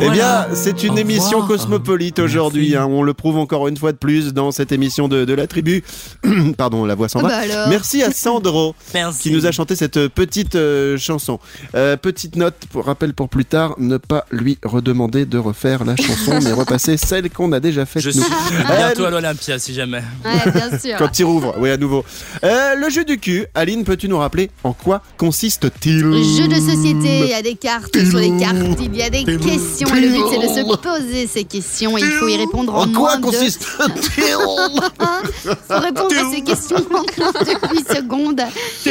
[0.00, 1.48] Eh bien, c'est une Au émission revoir.
[1.48, 2.74] cosmopolite aujourd'hui.
[2.76, 2.86] Hein.
[2.90, 5.84] on le prouve encore une fois de plus dans cette émission de, de la tribu.
[6.56, 7.46] Pardon, la voix s'en Ah va.
[7.46, 7.66] bah.
[7.68, 9.20] Merci à Sandro Merci.
[9.22, 11.38] qui nous a chanté cette petite euh, chanson.
[11.74, 15.96] Euh, petite note, pour rappel pour plus tard, ne pas lui redemander de refaire la
[15.96, 18.22] chanson, mais repasser celle qu'on a déjà faite Je nous.
[18.22, 20.02] suis bientôt à l'Olympia si jamais.
[20.24, 20.96] Ouais, bien sûr.
[20.98, 22.04] Quand il rouvre, oui à nouveau.
[22.44, 26.00] Euh, le jeu du cul, Aline, peux-tu nous rappeler en quoi consiste-t-il?
[26.00, 29.24] Jeu de société, il y a des cartes sur les cartes, il y a des
[29.24, 32.74] questions et le but c'est de se poser ces questions et il faut y répondre
[32.74, 33.22] en, En quoi moins de...
[33.22, 38.40] consiste-t-il faut répondre à ces questions en moins de 8 secondes.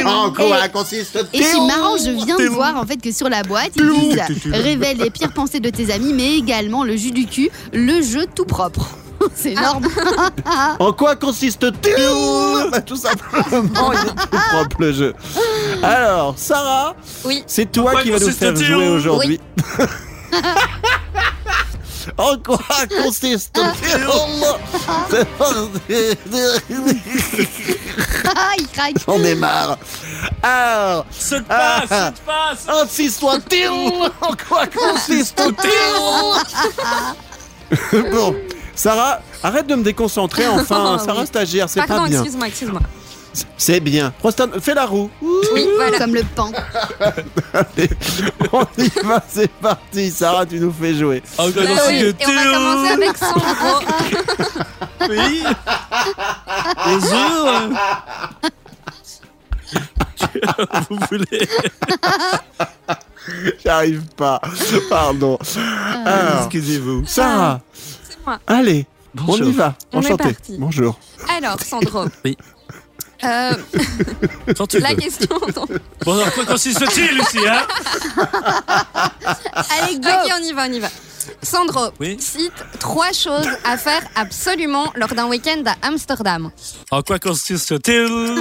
[0.06, 3.30] En quoi Et- consiste-t-il Et c'est marrant, je viens de voir en fait que sur
[3.30, 7.12] la boîte, ils disent révèle les pires pensées de tes amis, mais également le jus
[7.12, 8.88] du cul, le jeu tout propre.
[9.36, 9.88] C'est énorme.
[10.80, 15.14] En quoi consiste-t-il Bah, Tout simplement, il est tout propre le jeu.
[15.84, 17.44] Alors, Sarah, Oui.
[17.46, 19.40] c'est toi qui vas nous faire jouer aujourd'hui.
[22.18, 22.58] En quoi
[23.04, 24.08] consiste-t-il
[28.36, 28.96] Ah, il craque.
[29.06, 29.78] J'en ai marre.
[31.12, 31.84] Saute Ah.
[31.88, 33.70] pas, saute pas, saute ainsi soit-il
[34.22, 35.52] En quoi consiste-t-il
[38.12, 38.36] Bon,
[38.76, 40.98] Sarah, arrête de me déconcentrer enfin.
[40.98, 41.06] Oui.
[41.06, 42.20] Sarah stagiaire, c'est Pardon, pas bien.
[42.22, 42.82] excuse-moi, excuse-moi.
[43.58, 44.12] C'est bien.
[44.20, 45.10] Prostan, fais la roue.
[45.22, 45.98] Oui, voilà.
[46.00, 46.52] Comme le pan.
[47.54, 47.90] Allez,
[48.52, 50.12] on y va, c'est parti.
[50.12, 51.24] Sarah, tu nous fais jouer.
[51.38, 53.80] Bah oui, et on va commencer avec Sandro.
[55.10, 55.44] Oui.
[56.86, 57.52] Bonjour.
[60.90, 61.48] Vous voulez
[63.64, 64.42] J'arrive pas.
[64.90, 65.38] Pardon.
[66.06, 67.06] Alors, Excusez-vous.
[67.06, 67.62] Sarah.
[67.74, 68.40] C'est moi.
[68.48, 68.86] Allez,
[69.18, 69.48] on Bonjour.
[69.48, 69.76] y va.
[69.94, 70.24] On est Enchanté.
[70.34, 70.56] parti.
[70.58, 71.00] Bonjour.
[71.38, 72.06] Alors, Sandro.
[72.26, 72.38] Oui.
[73.24, 73.52] Euh,
[74.80, 75.28] la question.
[76.06, 77.62] Bon, alors, quoi consiste-t-il ici, hein
[79.82, 80.88] Allez, go Ok, on y va, on y va.
[81.44, 82.18] Sandro, Oui.
[82.20, 86.50] cite trois choses à faire absolument lors d'un week-end à Amsterdam.
[86.90, 88.40] En quoi consiste-t-il?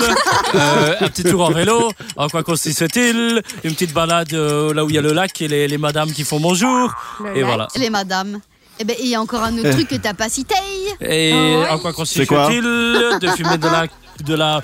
[0.55, 1.93] Euh, Un petit tour en vélo.
[2.17, 3.43] En quoi consiste-t-il?
[3.65, 6.11] Une petite balade euh, là où il y a le lac et les, les madames
[6.13, 6.95] qui font bonjour.
[7.23, 7.45] Le Et lac.
[7.49, 7.69] voilà.
[7.77, 8.41] Les madames.
[8.79, 10.55] Eh ben, il y a encore un autre truc que t'as pas cité.
[11.03, 11.57] Et oui.
[11.69, 13.85] en quoi quoi consiste-t-il De fumer de la...
[14.25, 14.61] De la...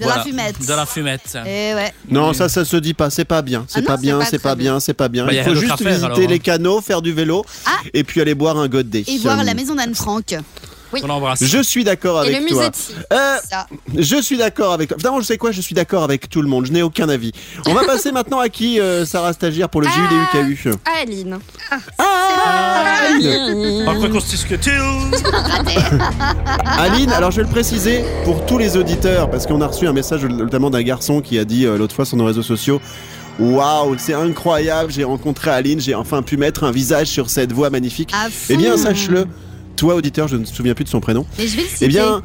[0.00, 0.64] De la fumette.
[0.66, 1.36] De la fumette.
[1.44, 1.92] Eh ouais.
[2.08, 3.10] Non, ça, ça se dit pas.
[3.10, 3.64] C'est pas bien.
[3.68, 4.20] C'est Ah pas bien.
[4.24, 4.78] C'est pas bien.
[4.80, 5.26] C'est pas bien.
[5.26, 6.26] Bah, Il faut juste visiter alors, hein.
[6.28, 7.70] les canaux, faire du vélo Ah.
[7.92, 9.04] et puis aller boire un godet.
[9.08, 10.36] Et voir la maison d'Anne Frank.
[10.92, 11.00] Oui.
[11.04, 11.42] On embrasse.
[11.44, 12.56] Je suis d'accord Et avec le toi.
[12.58, 12.92] musée de Scie.
[13.12, 13.66] Euh, Ça.
[13.96, 14.98] je suis d'accord avec toi.
[14.98, 16.66] Finalement, je sais quoi Je suis d'accord avec tout le monde.
[16.66, 17.32] Je n'ai aucun avis.
[17.66, 20.34] On va passer maintenant à qui, euh, Sarah Stagiaire, pour le Ah.
[20.34, 21.38] JUDUKU À Aline.
[21.98, 24.78] Ah, Aline quoi consiste-t-il
[26.78, 29.92] Aline, alors je vais le préciser pour tous les auditeurs, parce qu'on a reçu un
[29.92, 32.80] message notamment d'un garçon qui a dit euh, l'autre fois sur nos réseaux sociaux
[33.38, 37.70] Waouh, c'est incroyable, j'ai rencontré Aline, j'ai enfin pu mettre un visage sur cette voix
[37.70, 38.10] magnifique.
[38.12, 38.28] Fond.
[38.50, 39.26] Eh bien, sache-le,
[39.78, 41.24] toi auditeur, je ne me souviens plus de son prénom.
[41.38, 41.84] Mais je vais le citer.
[41.86, 42.22] Eh bien,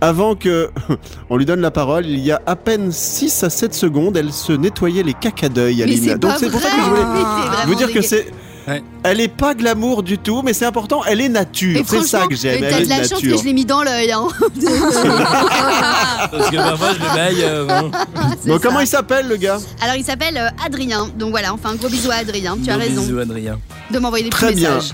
[0.00, 0.70] avant que
[1.30, 4.32] on lui donne la parole, il y a à peine 6 à 7 secondes, elle
[4.32, 6.14] se nettoyait les caca d'œil, Aline.
[6.16, 7.02] Donc c'est pour ça que je voulais
[7.66, 8.26] vous dire que c'est.
[8.68, 8.82] Ouais.
[9.02, 11.82] Elle est pas glamour du tout, mais c'est important, elle est nature.
[11.86, 14.12] C'est ça que j'aime, T'as de la chance que je l'ai mis dans l'œil.
[14.12, 14.26] Hein.
[16.30, 17.42] Parce que parfois je le baille.
[17.42, 17.64] euh,
[18.44, 18.58] bon.
[18.62, 19.58] Comment il s'appelle le gars?
[19.80, 21.08] Alors il s'appelle euh, Adrien.
[21.18, 22.56] Donc voilà, on fait un gros bisou à Adrien.
[22.62, 23.58] Tu as Gros raison Bisous, Adrien.
[23.90, 24.74] de m'envoyer des Très petits bien.
[24.76, 24.92] messages.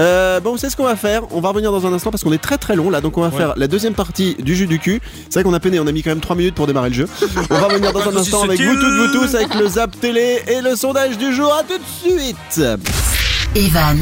[0.00, 1.22] Euh, bon, c'est ce qu'on va faire.
[1.32, 3.00] On va revenir dans un instant parce qu'on est très très long là.
[3.00, 3.36] Donc on va Ouais.
[3.36, 5.00] faire la deuxième partie du jus du cul.
[5.28, 6.94] C'est vrai qu'on a peiné, on a mis quand même 3 minutes pour démarrer le
[6.94, 7.08] jeu.
[7.50, 9.98] On va revenir dans un Quoi instant avec vous toutes, vous tous, avec le zap
[10.00, 11.52] télé et le sondage du jour.
[11.54, 13.21] À tout de suite.
[13.54, 13.98] Evan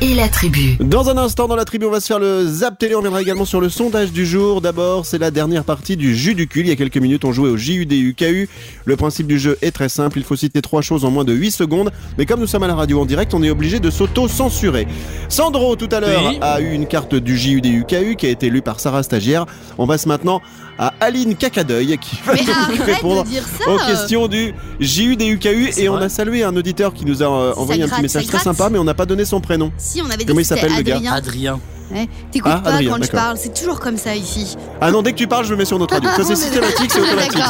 [0.00, 0.76] et la tribu.
[0.78, 2.94] Dans un instant, dans la tribu, on va se faire le zap télé.
[2.94, 4.60] On reviendra également sur le sondage du jour.
[4.60, 6.60] D'abord, c'est la dernière partie du jus du cul.
[6.60, 8.48] Il y a quelques minutes, on jouait au JUDUKU.
[8.84, 10.18] Le principe du jeu est très simple.
[10.18, 11.90] Il faut citer trois choses en moins de 8 secondes.
[12.18, 14.86] Mais comme nous sommes à la radio en direct, on est obligé de s'auto-censurer.
[15.28, 16.38] Sandro, tout à l'heure, Oui.
[16.40, 19.46] a eu une carte du JUDUKU qui a été lue par Sarah Stagiaire.
[19.76, 20.40] On passe maintenant
[20.78, 23.70] à Aline Cacadeuil qui va donc répondre ça.
[23.70, 25.72] aux questions du JUDUKU.
[25.72, 28.26] C'est Et on a salué un auditeur qui nous a euh, envoyé un petit message
[28.26, 28.44] très gratte.
[28.56, 29.72] sympa, mais on n'a pas donné son prénom.
[29.78, 31.60] Si on avait dit Comment que il c'était s'appelle, le gars Adrien.
[31.92, 32.08] Ouais.
[32.32, 34.56] T'écoutes Ah, pas Adrien, quand je parle, c'est toujours comme ça ici.
[34.80, 36.10] Ah non, dès que tu parles, je me mets sur notre radio.
[36.16, 37.42] Ça, c'est systématique, c'est automatique.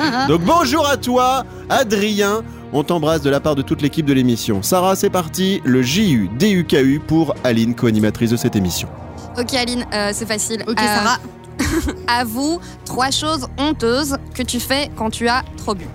[0.00, 2.42] Euh, Donc, bonjour à toi, Adrien.
[2.72, 4.62] On t'embrasse de la part de toute l'équipe de l'émission.
[4.62, 5.60] Sarah, c'est parti.
[5.64, 8.88] Le JU DUKU pour Aline, co-animatrice de cette émission.
[9.38, 10.64] Ok, Aline, euh, c'est facile.
[10.66, 11.18] Ok, Euh, Sarah.
[12.08, 15.86] Avoue trois choses honteuses que tu fais quand tu as trop bu.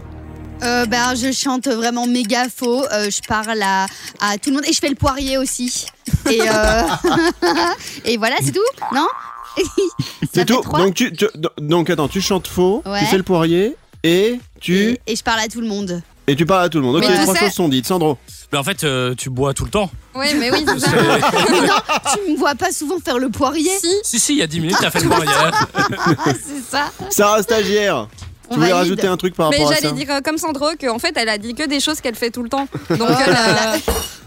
[0.61, 2.83] Euh, ben, je chante vraiment méga faux.
[2.91, 3.85] Euh, je parle à,
[4.19, 5.85] à tout le monde et je fais le poirier aussi.
[6.29, 6.81] Et, euh,
[8.05, 8.59] et voilà, c'est tout,
[8.93, 9.07] non?
[10.33, 10.61] C'est tout.
[10.73, 11.27] Donc, tu, tu-
[11.59, 12.99] donc, attends, tu chantes faux, Ouais.
[12.99, 14.75] tu fais le poirier et tu.
[14.77, 16.01] et, et je parle à tout le monde.
[16.27, 16.97] Et tu parles à tout le monde.
[16.97, 17.87] Ok, trois choses sont dites.
[17.87, 18.17] Sandro.
[18.51, 19.91] Mais en fait, euh, tu bois tout le temps.
[20.15, 20.91] Oui, mais oui, c'est ça.
[21.51, 21.73] Mais non,
[22.13, 23.69] tu me vois pas souvent faire le poirier.
[23.79, 25.67] Si, Si, si, il y a 10 minutes, t'as fait le barrière.
[26.25, 26.91] C'est ça.
[27.09, 28.07] Sarah stagiaire.
[28.51, 28.73] On Tu voulais valide.
[28.93, 31.13] rajouter un truc par mais rapport à ça j'allais dire euh, comme Sandro qu'en fait,
[31.15, 32.67] elle a dit que des choses qu'elle fait tout le temps.
[32.89, 33.75] Donc, euh, là.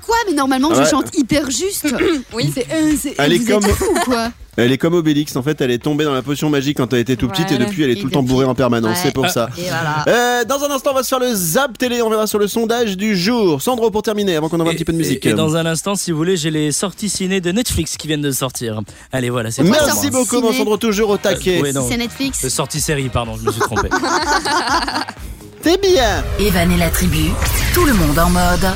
[0.07, 0.85] Quoi Mais normalement, Ouais.
[0.85, 1.93] je chante hyper juste.
[2.33, 2.53] oui.
[2.55, 4.31] C'est, euh, c'est- Elle est vous comme- fous, quoi.
[4.59, 5.35] Elle est comme Obélix.
[5.37, 7.59] En fait, elle est tombée dans la potion magique quand elle était tout petite et
[7.59, 8.97] depuis, elle est tout le temps bourrée en permanence.
[8.97, 9.03] Ouais.
[9.03, 9.49] C'est pour ça.
[9.57, 10.05] Et voilà.
[10.09, 12.03] Euh, dans un instant, on va se faire le zap télé.
[12.03, 13.63] On verra sur le sondage du jour.
[13.63, 15.25] Sandro, pour terminer, avant qu'on envoie un petit peu de musique.
[15.25, 18.09] Et, et dans un instant, si vous voulez, j'ai les sorties ciné de Netflix qui
[18.09, 18.81] viennent de sortir.
[19.11, 21.63] Allez, voilà, c'est Merci beaucoup, ciné mon Sandro, toujours au taquet.
[21.65, 21.87] Euh, non.
[21.89, 22.45] C'est Netflix.
[22.45, 23.89] Euh, Sortie série, pardon, je me suis trompé.
[25.63, 26.23] T'es bien.
[26.41, 27.31] Evan et la tribu,
[27.73, 28.67] tout le monde en mode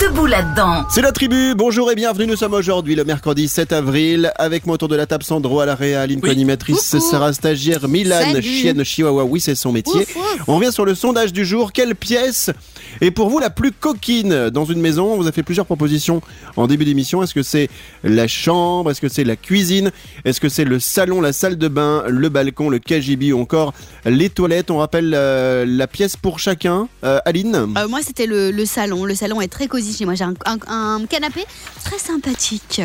[0.00, 0.84] debout là-dedans.
[0.90, 4.74] C'est la tribu, bonjour et bienvenue, nous sommes aujourd'hui le mercredi 7 avril, avec moi
[4.74, 6.28] autour de la table Sandro à la Réa, Aline Oui.
[6.28, 7.10] co-animatrice, Coucou.
[7.10, 8.42] Sarah stagiaire, Milan, Salut.
[8.42, 10.02] chienne chihuahua, oui c'est son métier.
[10.02, 10.42] Ouf, ouf.
[10.46, 12.50] On revient sur le sondage du jour, quelle pièce
[13.00, 16.20] est pour vous la plus coquine dans une maison On vous a fait plusieurs propositions
[16.56, 17.68] en début d'émission, est-ce que c'est
[18.04, 19.90] la chambre, est-ce que c'est la cuisine,
[20.24, 23.72] est-ce que c'est le salon, la salle de bain, le balcon, le KGB ou encore
[24.04, 24.70] les toilettes?
[24.70, 27.54] On rappelle euh, la pièce pour chacun, Euh, Aline?
[27.76, 29.04] Euh, moi, c'était le, le salon.
[29.04, 30.14] Le salon est très cosy chez moi.
[30.14, 31.44] J'ai un, un- un canapé
[31.84, 32.80] très sympathique.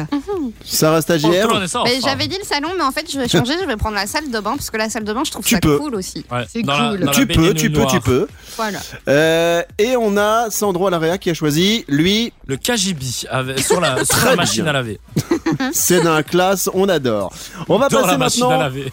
[0.64, 1.48] Sarah stagiaire?
[1.52, 3.54] Oh, j'avais dit le salon, mais en fait, je vais changer.
[3.62, 5.46] Je vais prendre la salle de bain parce que la salle de bain, je trouve
[5.46, 5.78] Tu ça peux.
[5.78, 6.26] cool aussi.
[6.32, 7.10] Ouais, C'est la- cool.
[7.14, 8.28] Tu peux, tu peux, tu peux.
[8.58, 8.80] Voilà.
[9.08, 13.96] Euh, et on a Sandro Alaria qui a choisi, lui, Le KGB avec- sur la,
[14.06, 15.00] sur la Très machine à laver.
[15.74, 17.34] c'est d'un classe, on adore.
[17.70, 18.92] On va Dans passer la machine à maintenant laver.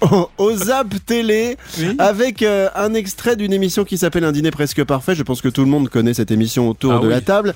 [0.02, 1.94] au, au Zap Télé Oui.
[1.98, 5.14] avec euh, un extrait d'une émission qui s'appelle Un dîner presque parfait.
[5.14, 7.12] Je pense que tout le monde connaît cette émission autour Ah de oui.
[7.12, 7.54] la table.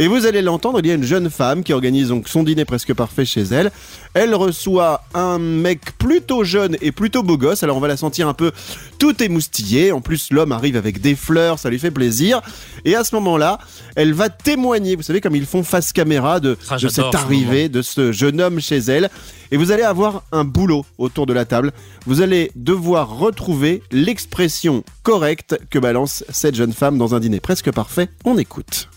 [0.00, 2.64] Et vous allez l'entendre, il y a une jeune femme qui organise donc son dîner
[2.64, 3.70] presque parfait chez elle.
[4.14, 7.62] Elle reçoit un mec plutôt jeune et plutôt beau gosse.
[7.64, 8.50] Alors on va la sentir un peu
[8.98, 9.92] tout émoustillée.
[9.92, 12.40] En plus, l'homme arrive avec des fleurs, ça lui fait plaisir.
[12.86, 13.58] Et à ce moment-là,
[13.94, 17.68] elle va témoigner, vous savez, comme ils font face caméra de, Ah, cette ce arrivée
[17.68, 19.10] de ce jeune homme chez elle.
[19.50, 21.72] Et vous allez avoir un boulot autour de la table.
[22.06, 27.70] Vous allez devoir retrouver l'expression correcte que balance cette jeune femme dans un dîner presque
[27.70, 28.08] parfait.
[28.24, 28.88] On écoute.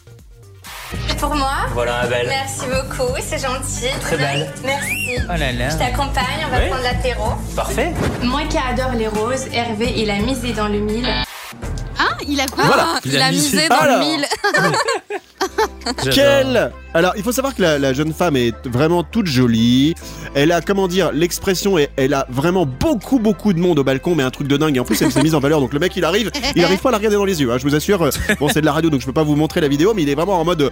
[1.20, 2.28] Pour moi Voilà, belle.
[2.28, 3.88] Merci beaucoup, c'est gentil.
[4.02, 4.52] Très belle.
[4.64, 5.18] Merci.
[5.24, 5.70] Oh là là.
[5.70, 6.68] Je t'accompagne, on va Oui.
[6.70, 7.34] prendre l'apéro.
[7.56, 7.94] Parfait.
[8.24, 11.08] Moi qui adore les roses, Hervé, il a misé dans le mille.
[12.00, 13.00] Ah, il a quoi Voilà.
[13.06, 13.56] Il il, a a misé.
[13.58, 14.00] misé dans Alors.
[14.00, 14.26] le mille.
[16.12, 19.94] Quelle Alors, il faut savoir que la, la jeune femme est vraiment toute jolie.
[20.34, 24.16] Elle a, comment dire, l'expression est, elle a vraiment beaucoup, beaucoup de monde au balcon,
[24.16, 24.78] mais un truc de dingue.
[24.78, 25.60] Et en plus, elle s'est mise en valeur.
[25.60, 27.52] Donc le mec, il arrive, il arrive pas à la regarder dans les yeux.
[27.52, 28.10] hein, je vous assure.
[28.40, 30.10] Bon, c'est de la radio, donc je peux pas vous montrer la vidéo, mais il
[30.10, 30.72] est vraiment en mode.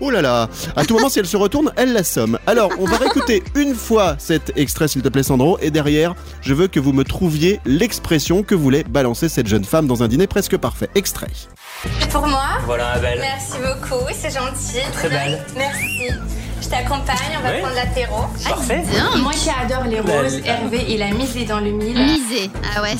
[0.00, 2.38] Oh là là À tout moment, si elle se retourne, elle l'assomme.
[2.46, 5.58] Alors, on va réécouter une fois cet extrait, s'il te plaît, Sandro.
[5.60, 9.86] Et derrière, je veux que vous me trouviez l'expression que voulait balancer cette jeune femme
[9.86, 10.88] dans un dîner presque parfait.
[10.94, 11.28] Extrait.
[12.10, 13.20] Pour moi Voilà, belle.
[13.20, 14.80] Merci beaucoup, c'est gentil.
[14.92, 15.44] Très belle.
[15.56, 16.10] Merci.
[16.68, 17.60] Je t'accompagne, on va Oui.
[17.62, 18.24] prendre l'apéro.
[18.44, 18.82] Parfait.
[19.22, 20.40] Moi qui adore les roses.
[20.44, 21.96] Hervé, il a misé dans le mille.
[21.98, 22.50] Misé.
[22.76, 22.94] Ah ouais.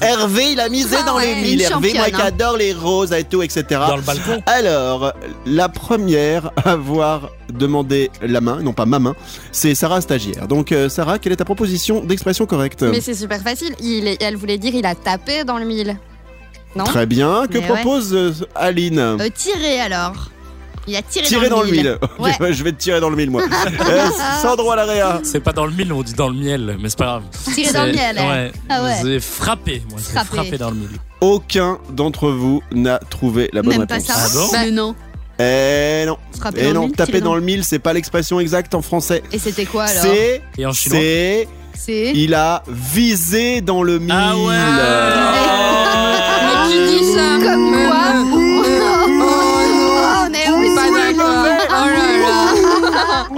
[0.00, 1.62] Hervé, il a misé Ah dans ouais, les mille.
[1.62, 2.24] Hervé, moi qui hein.
[2.26, 3.64] adore les roses et tout, etc.
[3.70, 4.42] Dans le balcon.
[4.46, 5.12] Alors,
[5.46, 9.14] la première à avoir demandé la main, non pas ma main,
[9.52, 10.48] c'est Sarah Stagiaire.
[10.48, 13.76] Donc, euh, Sarah, quelle est ta proposition d'expression correcte Mais c'est super facile.
[13.80, 15.96] Il est- elle voulait dire il a tapé dans le mille.
[16.74, 16.82] Non?
[16.84, 17.46] Très bien.
[17.48, 18.98] Que Mais propose euh, Aline?
[18.98, 20.30] Euh, tirer alors.
[20.88, 21.98] Il a tiré, dans le mille.
[22.00, 22.32] Ok, Ouais.
[22.40, 23.42] bah, je vais te tirer dans le mille, moi.
[23.88, 24.08] Euh,
[24.42, 25.20] Sandro à l'area.
[25.22, 27.22] C'est pas dans le mille, on dit dans le miel, mais c'est pas grave.
[27.54, 28.18] Tirer dans le miel.
[28.18, 28.28] hein.
[28.28, 28.52] Ouais.
[28.68, 28.96] Ah ouais.
[29.02, 29.98] C'est frappé, moi.
[30.00, 30.26] Frappé.
[30.36, 30.88] frappé dans le mille.
[31.20, 34.14] Aucun d'entre vous n'a trouvé la bonne Même pas ça.
[34.16, 34.94] Ah bon Mais non.
[35.40, 36.16] Eh non.
[36.56, 39.22] Eh dans le non, mille, taper dans le mille, c'est pas l'expression exacte en français.
[39.32, 40.42] Et c'était quoi alors C'est.
[40.58, 41.48] Et en chinois C'est.
[41.74, 42.12] C'est.
[42.14, 44.10] Il a visé dans le mille.
[44.12, 46.07] Ah ouais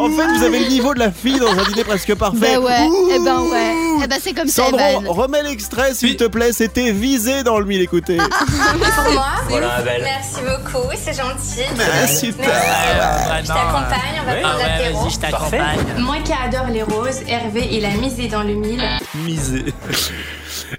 [0.00, 2.38] En fait, vous avez le niveau de la fille dans un dîner presque parfait.
[2.40, 2.80] Ben ouais.
[2.86, 3.08] Ouh.
[3.14, 3.74] Eh ben ouais.
[4.02, 6.52] Eh ben c'est comme ça, Sandro, remets l'extrait s'il te plaît.
[6.52, 8.16] C'était visé dans le mille, écoutez.
[8.18, 10.02] Pour moi Voilà, belle.
[10.02, 11.62] Merci beaucoup, c'est gentil.
[11.78, 12.46] Ah, super.
[13.42, 14.40] Je t'accompagne, on va Oui.
[14.42, 15.08] prendre l'apéro.
[15.30, 15.60] Parfait.
[15.98, 18.82] Moi qui adore les roses, Hervé, il a misé dans le mille.
[19.14, 19.64] Misé.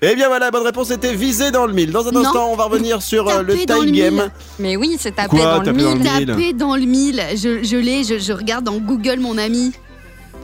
[0.02, 1.92] Eh bien voilà, bonne réponse était visé dans le mille.
[1.92, 2.26] Dans un Non.
[2.26, 3.86] instant, on va revenir sur euh, le tie game.
[4.16, 4.32] mille.
[4.60, 6.12] Mais oui, c'est tapé Quoi, dans le taper dans le mille.
[6.18, 7.24] mille Taper dans le mille.
[7.36, 9.74] Je, je l'ai, je, je regarde dans Google mon ami.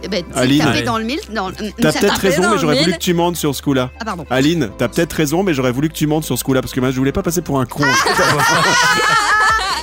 [0.03, 0.63] Eh ben, Aline.
[0.65, 0.81] Ouais.
[0.83, 1.19] dans le mille.
[1.33, 3.89] Dans, T'as ça- peut-être tapé raison, mais j'aurais voulu que tu montes sur ce coup-là.
[3.99, 4.25] Ah pardon.
[4.29, 6.79] Aline, t'as peut-être raison, mais j'aurais voulu que tu montes sur ce coup-là parce que
[6.79, 7.83] moi, je voulais pas passer pour un con.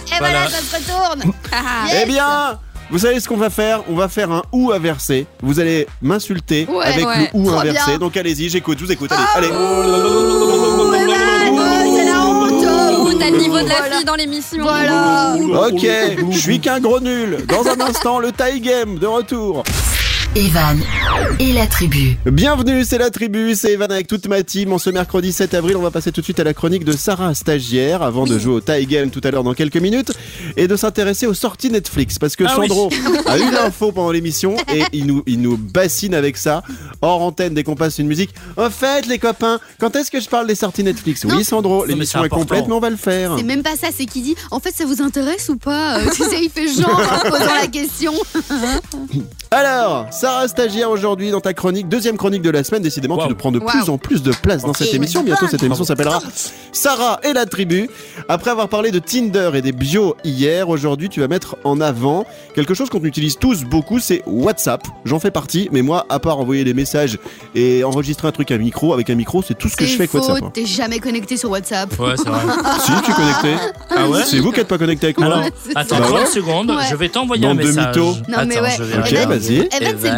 [0.06, 0.48] Et voilà, Voilà.
[0.50, 1.32] ça se retourne.
[1.88, 2.00] Yes.
[2.02, 2.58] Eh bien,
[2.90, 5.26] vous savez ce qu'on va faire On va faire un ou inversé.
[5.42, 7.30] Vous allez m'insulter Ouais, avec ouais.
[7.32, 7.90] le ou Trop inversé.
[7.90, 7.98] bien.
[7.98, 9.10] Donc allez-y, j'écoute, je vous écoute.
[9.12, 9.56] Allez, allez.
[9.56, 12.64] Oh, Evan, oh, c'est la honte.
[13.06, 13.96] Oh, T'as le niveau de la Voilà.
[13.96, 14.62] fille dans l'émission.
[14.62, 15.36] Voilà.
[15.68, 15.86] Ok,
[16.30, 17.38] je suis qu'un gros nul.
[17.48, 19.62] Dans un instant, le tie game de retour.
[20.36, 20.80] Evan
[21.38, 22.16] et la tribu.
[22.26, 24.72] Bienvenue, c'est la tribu, c'est Evan avec toute ma team.
[24.72, 26.90] En ce mercredi 7 avril, on va passer tout de suite à la chronique de
[26.90, 30.10] Sarah Stagiaire avant de jouer au tie game tout à l'heure dans quelques minutes
[30.56, 32.66] et de s'intéresser aux sorties Netflix parce que Ah oui.
[32.68, 32.90] Sandro
[33.26, 36.64] a eu l'info pendant l'émission et il nous, il nous bassine avec ça
[37.00, 38.34] hors antenne dès qu'on passe une musique.
[38.56, 41.24] En fait, les copains, quand est-ce que je parle des sorties Netflix?
[41.24, 43.34] Oui, Sandro, l'émission c'est est complète, mais on va le faire.
[43.36, 45.98] C'est même pas ça, c'est qui dit en fait ça vous intéresse ou pas?
[45.98, 48.12] Euh, Tu sais, il fait genre en posant la question.
[49.52, 52.80] Alors, Sarah Stagiaire aujourd'hui dans ta chronique, deuxième chronique de la semaine.
[52.80, 53.66] Décidément, tu nous prends de Wow.
[53.66, 55.22] plus en plus de place dans cette Et émission.
[55.22, 56.18] Bientôt, cette émission s'appellera
[56.72, 57.90] Sarah et la tribu.
[58.30, 62.24] Après avoir parlé de Tinder et des bios hier, aujourd'hui, tu vas mettre en avant
[62.54, 64.80] quelque chose qu'on utilise tous beaucoup, c'est WhatsApp.
[65.04, 67.18] J'en fais partie, mais moi, à part envoyer des messages
[67.54, 70.04] et enregistrer un truc à micro, avec un micro, c'est tout ce que je fais
[70.04, 70.42] avec WhatsApp.
[70.42, 70.50] hein.
[70.54, 71.90] t'es jamais connecté sur WhatsApp.
[72.00, 72.40] Ouais, c'est vrai.
[72.80, 73.62] si, tu es connecté.
[73.94, 75.26] Ah ouais C'est vous qui n'êtes pas connecté avec moi.
[75.26, 76.26] Alors, attends Bah 30 ouais.
[76.28, 76.76] secondes, Ouais.
[76.90, 77.94] je vais t'envoyer un message.
[77.98, 78.70] Non, mais Attends, ouais.
[78.78, 79.68] je vais Ok, Evan, vas-y.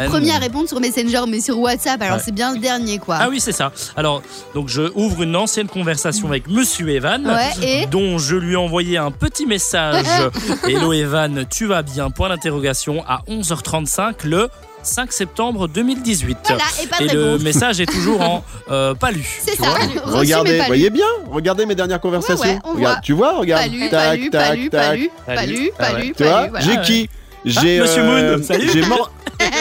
[0.04, 2.22] Le premier à répondre sur Messenger, mais sur WhatsApp, alors Ouais.
[2.24, 3.18] c'est bien le dernier quoi.
[3.20, 3.72] Ah oui, c'est ça.
[3.96, 4.22] Alors,
[4.54, 8.56] donc je ouvre une ancienne conversation avec Monsieur Evan, Ouais, et dont je lui ai
[8.56, 10.04] envoyé un petit message.
[10.68, 12.10] Hello Evan, tu vas bien?
[12.10, 14.48] Point d'interrogation à 11h35 le
[14.82, 16.38] 5 septembre 2018.
[16.46, 17.42] voilà, et pas de Et le réponse.
[17.42, 19.26] message est toujours en euh, pas lu.
[19.40, 19.64] C'est ça.
[20.04, 20.18] vois.
[20.20, 22.44] Regardez, pas voyez bien, regardez mes dernières conversations.
[22.44, 23.00] Ouais, ouais, on Regarde, voit.
[23.02, 23.62] tu vois, regarde.
[23.64, 24.96] Pas lu, tac, pas lu, tac, pas lu, pas tac.
[24.98, 25.52] lu, Pas pas lu.
[25.56, 26.02] lu, Ah pas ouais.
[26.02, 26.50] lu, Tu pas vois, lu.
[26.50, 26.64] voilà.
[26.64, 27.08] j'ai Ah qui
[27.44, 28.70] J'ai Monsieur Moon, salut.
[28.72, 29.10] J'ai Mor-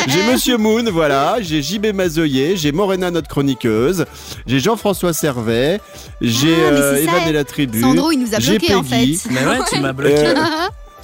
[0.08, 1.38] j'ai Monsieur Moon, voilà.
[1.42, 4.06] J'ai JB Mazoyer, j'ai Morena notre chroniqueuse,
[4.48, 5.80] j'ai Jean-François Servet,
[6.22, 7.82] j'ai Ah, euh, Evan et la tribu.
[7.82, 9.08] Sandro, il nous a j'ai bloqués en fait.
[9.32, 10.34] Mais ouais, tu m'as bloqué.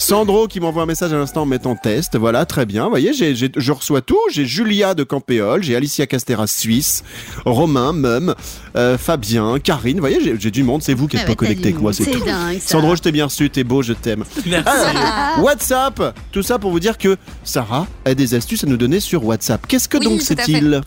[0.01, 2.17] Euh, Sandro qui m'envoie un message à l'instant en mettant test.
[2.17, 2.85] Voilà, très bien.
[2.85, 4.19] Vous voyez, je reçois tout.
[4.31, 7.03] J'ai Julia de Campéole, j'ai Alicia Castera Suisse,
[7.45, 8.35] Romain, Mum,
[8.75, 9.97] euh, Fabien, Karine.
[9.97, 10.81] Vous voyez, j'ai du monde.
[10.83, 12.23] C'est vous qui n'êtes Ah ouais, pas connecté avec moi, c'est tout.
[12.23, 12.59] Dingue.
[12.59, 14.23] Sandro, je t'ai bien reçu, t'es beau, je t'aime.
[14.45, 14.69] Merci.
[14.69, 18.99] Alors, WhatsApp, tout ça pour vous dire que Sarah a des astuces à nous donner
[18.99, 19.65] sur WhatsApp.
[19.67, 20.81] Qu'est-ce que Oui, donc c'est-il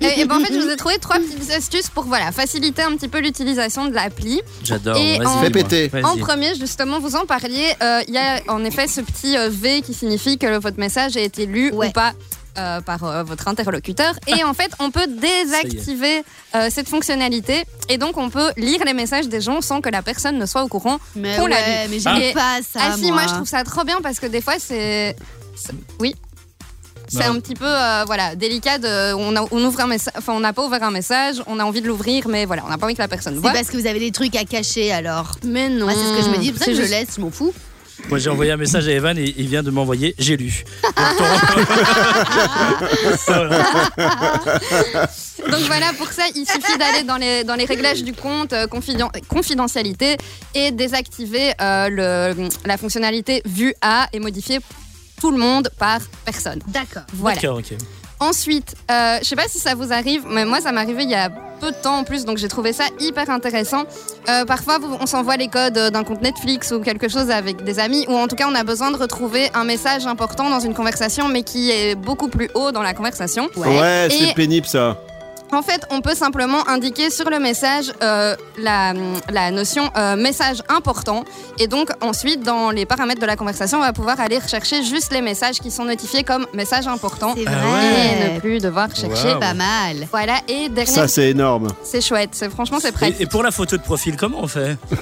[0.00, 2.82] Et, et ben, en fait, je vous ai trouvé trois petites astuces pour voilà, faciliter
[2.82, 4.40] un petit peu l'utilisation de l'appli.
[4.64, 4.96] J'adore.
[4.96, 5.90] Et en- Fais péter.
[6.04, 9.48] En premier, justement, vous en parliez, euh, il y a en effet ce petit euh,
[9.50, 11.88] V qui signifie que votre message a été lu Ouais.
[11.88, 12.12] ou pas.
[12.58, 16.22] euh, par euh, votre interlocuteur et en fait on peut désactiver
[16.54, 20.00] euh, cette fonctionnalité et donc on peut lire les messages des gens sans que la
[20.00, 22.80] personne ne soit au courant Mais On l'a ouais, mais j'aime Et- pas ça.
[22.82, 25.14] ah si moi je trouve ça trop bien parce que des fois c'est-
[26.00, 26.14] oui
[27.08, 30.32] c'est un petit peu euh, voilà délicat de, on, a- on ouvre un message enfin
[30.34, 32.78] on n'a pas ouvert un message on a envie de l'ouvrir mais voilà on n'a
[32.78, 34.92] pas envie que la personne C'est voit parce que vous avez des trucs à cacher
[34.92, 35.32] alors.
[35.44, 37.30] mais non Moi, c'est ce que je me dis, C'est que je laisse, je m'en
[37.30, 37.52] fous.
[38.10, 40.64] Moi j'ai envoyé un message à Evan et il vient de m'envoyer j'ai lu.
[45.50, 48.66] Donc voilà, pour ça, il suffit d'aller dans les, dans les réglages du compte euh,
[48.66, 50.16] confiden- confidentialité
[50.54, 51.88] et désactiver euh,
[52.34, 54.58] le, la fonctionnalité vue à et modifier
[55.20, 56.60] tout le monde par personne.
[56.68, 57.02] D'accord.
[57.14, 57.36] Voilà.
[57.36, 57.74] D'accord, ok.
[58.18, 61.10] Ensuite, euh, je sais pas si ça vous arrive, mais moi ça m'est arrivé il
[61.10, 61.28] y a
[61.60, 63.84] peu de temps en plus, donc j'ai trouvé ça hyper intéressant.
[64.28, 68.06] Euh, parfois, on s'envoie les codes d'un compte Netflix ou quelque chose avec des amis,
[68.08, 71.28] ou en tout cas on a besoin de retrouver un message important dans une conversation,
[71.28, 73.48] mais qui est beaucoup plus haut dans la conversation.
[73.56, 74.98] Ouais, c'est Et- pénible ça.
[75.52, 78.92] En fait, on peut simplement indiquer sur le message euh, la,
[79.30, 81.24] la notion euh, message important.
[81.58, 85.12] Et donc, ensuite, dans les paramètres de la conversation, on va pouvoir aller rechercher juste
[85.12, 87.34] les messages qui sont notifiés comme message important.
[87.36, 88.28] C'est Ah vrai.
[88.28, 89.34] Et ne plus devoir chercher.
[89.34, 89.40] Wow.
[89.40, 90.06] Pas mal.
[90.10, 91.68] Voilà, et dernier, Ça, c'est énorme.
[91.84, 92.30] c'est chouette.
[92.32, 93.20] C'est franchement, c'est Et, pratique.
[93.20, 94.76] et pour la photo de profil, comment on fait?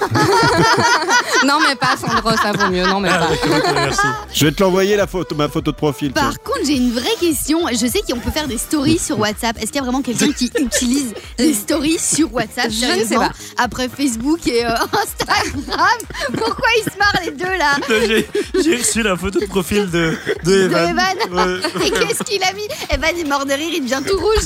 [1.45, 2.85] Non, mais pas, Sandro, ça vaut mieux.
[2.85, 3.73] Non, mais Ah, pas.
[3.73, 4.07] Merci.
[4.33, 6.11] Je vais te l'envoyer la photo, ma photo de profil.
[6.11, 7.59] Par contre, j'ai une vraie question.
[7.71, 9.57] Je sais qu'on peut faire des stories sur WhatsApp.
[9.57, 12.85] Est-ce qu'il y a vraiment quelqu'un qui utilise des stories sur WhatsApp Je ne sais
[12.87, 13.31] sérieusement pas.
[13.57, 14.69] Après Facebook et euh,
[15.03, 15.99] Instagram.
[16.37, 18.25] Pourquoi ils se marrent les deux là
[18.63, 20.89] J'ai reçu la photo de profil de, de De Evan.
[20.89, 21.85] Evan Ouais.
[21.87, 22.67] Et qu'est-ce qu'il a mis?
[22.91, 24.45] Evan est mort de rire, il devient tout rouge.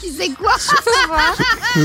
[0.00, 0.52] qui sait quoi?
[1.76, 1.80] Oh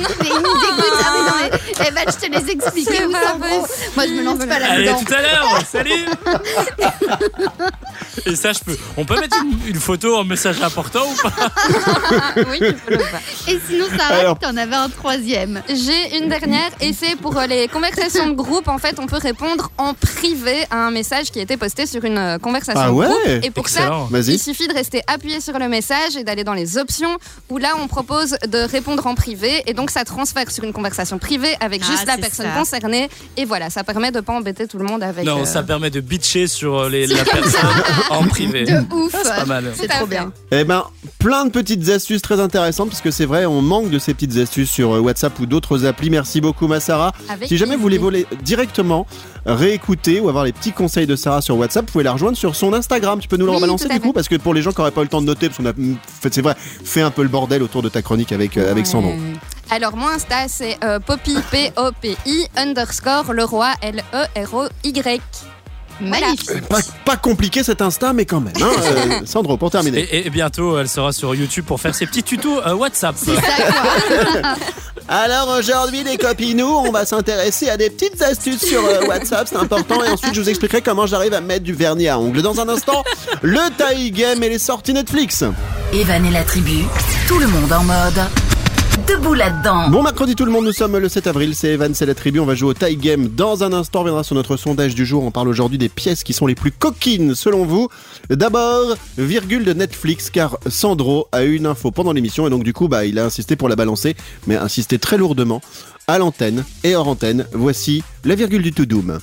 [0.00, 0.08] non.
[0.20, 1.00] Mais il nous dégoûte.
[1.04, 1.34] Ah oui, non,
[1.78, 3.66] mais Evan, je te laisse expliquer où en gros.
[3.96, 5.04] Moi, je me lance pas Allez, là-dedans.
[5.06, 6.06] tout à l'heure, salut
[8.26, 8.76] Et ça, je peux.
[8.96, 11.32] On peut mettre une, une photo en message important ou pas?
[12.50, 13.20] oui, tu peux le faire.
[13.48, 15.62] Et sinon, Sarah, Alors- t'en avais un troisième.
[15.68, 18.68] J'ai une dernière et c'est pour euh, les conversations de groupe.
[18.68, 22.04] En fait, on peut répondre en privé à un message qui a été posté sur
[22.04, 23.44] une euh, conversation Ah de ouais groupe.
[23.44, 24.08] Et pour ça, Excellent.
[24.28, 27.16] Il suffit de rester appuyé sur le message et d'aller dans les options
[27.48, 29.62] où là, on propose de répondre en privé.
[29.66, 32.58] Et donc, ça transfère sur une conversation privée avec Ah, juste la personne ça.
[32.58, 33.08] concernée.
[33.36, 35.24] Et voilà, ça permet de pas embêter tout le monde avec.
[35.24, 37.60] Non, euh, ça permet de bitcher sur les, la personne
[38.10, 38.64] en privé.
[38.64, 39.14] De ouf.
[39.22, 39.72] C'est pas mal.
[39.74, 40.32] C'est trop bien.
[40.50, 40.84] Eh ben,
[41.18, 44.14] plein de petites astuces astuces très intéressantes parce que c'est vrai, on manque de ces
[44.14, 46.10] petites astuces sur euh, WhatsApp ou d'autres applis.
[46.10, 47.12] Merci beaucoup, ma Sarah.
[47.28, 49.06] Avec Si jamais vous voulez voler directement
[49.46, 52.56] réécouter ou avoir les petits conseils de Sarah sur WhatsApp, vous pouvez la rejoindre sur
[52.56, 53.20] son Instagram.
[53.20, 54.72] Tu peux nous le Oui, rebalancer tout à du coup parce que pour les gens
[54.72, 57.02] qui n'auraient pas eu le temps de noter, parce qu'on a fait, c'est vrai, fait
[57.02, 59.12] un peu le bordel autour de ta chronique avec, euh, avec Sandro.
[59.70, 63.68] Alors, mon Insta, c'est euh, Poppy, P-O-P-I, underscore Leroy,
[66.00, 66.26] Voilà.
[66.28, 66.68] Magnifique.
[66.68, 68.52] Pas, pas compliqué cet Insta, mais quand même.
[68.60, 70.00] hein, euh, Sandro, pour terminer.
[70.00, 73.14] Et, et bientôt, elle sera sur YouTube pour faire ses petits tutos euh, WhatsApp.
[73.18, 74.54] C'est ça, quoi.
[75.08, 79.56] Alors aujourd'hui les copinous, on va s'intéresser à des petites astuces sur euh, WhatsApp, c'est
[79.56, 82.42] important et ensuite je vous expliquerai comment j'arrive à mettre du vernis à ongles.
[82.42, 83.02] Dans un instant,
[83.42, 85.42] le taille game et les sorties Netflix.
[85.92, 86.84] Evan et la tribu,
[87.26, 88.20] tout le monde en mode
[89.90, 92.38] Bon mercredi tout le monde, nous sommes le 7 avril, c'est Evan, c'est la tribu,
[92.38, 93.26] on va jouer au taille game.
[93.26, 96.22] Dans un instant, on reviendra sur notre sondage du jour, on parle aujourd'hui des pièces
[96.22, 97.88] qui sont les plus coquines selon vous.
[98.28, 102.72] D'abord, virgule de Netflix car Sandro a eu une info pendant l'émission et donc du
[102.72, 104.14] coup bah, il a insisté pour la balancer,
[104.46, 105.60] mais insisté très lourdement
[106.06, 107.46] à l'antenne et hors antenne.
[107.52, 109.18] Voici la virgule du tout doom.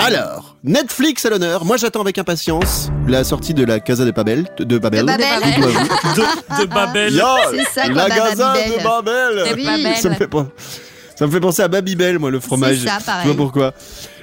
[0.00, 1.64] Alors, Netflix à l'honneur.
[1.64, 4.46] Moi, j'attends avec impatience la sortie de la Casa de Babel.
[4.58, 5.00] De Babel.
[5.00, 5.26] De Babel.
[6.16, 7.12] De, de Babel.
[7.14, 8.70] Yo, C'est ça, quoi, la Casa Babel.
[8.78, 9.54] de Babel.
[9.56, 9.96] Oui.
[9.96, 10.46] Ça me fait pas.
[11.16, 12.78] Ça me fait penser à Babybel, moi, le fromage.
[12.78, 13.28] C'est ça, Je sais pareil.
[13.30, 13.74] pas pourquoi?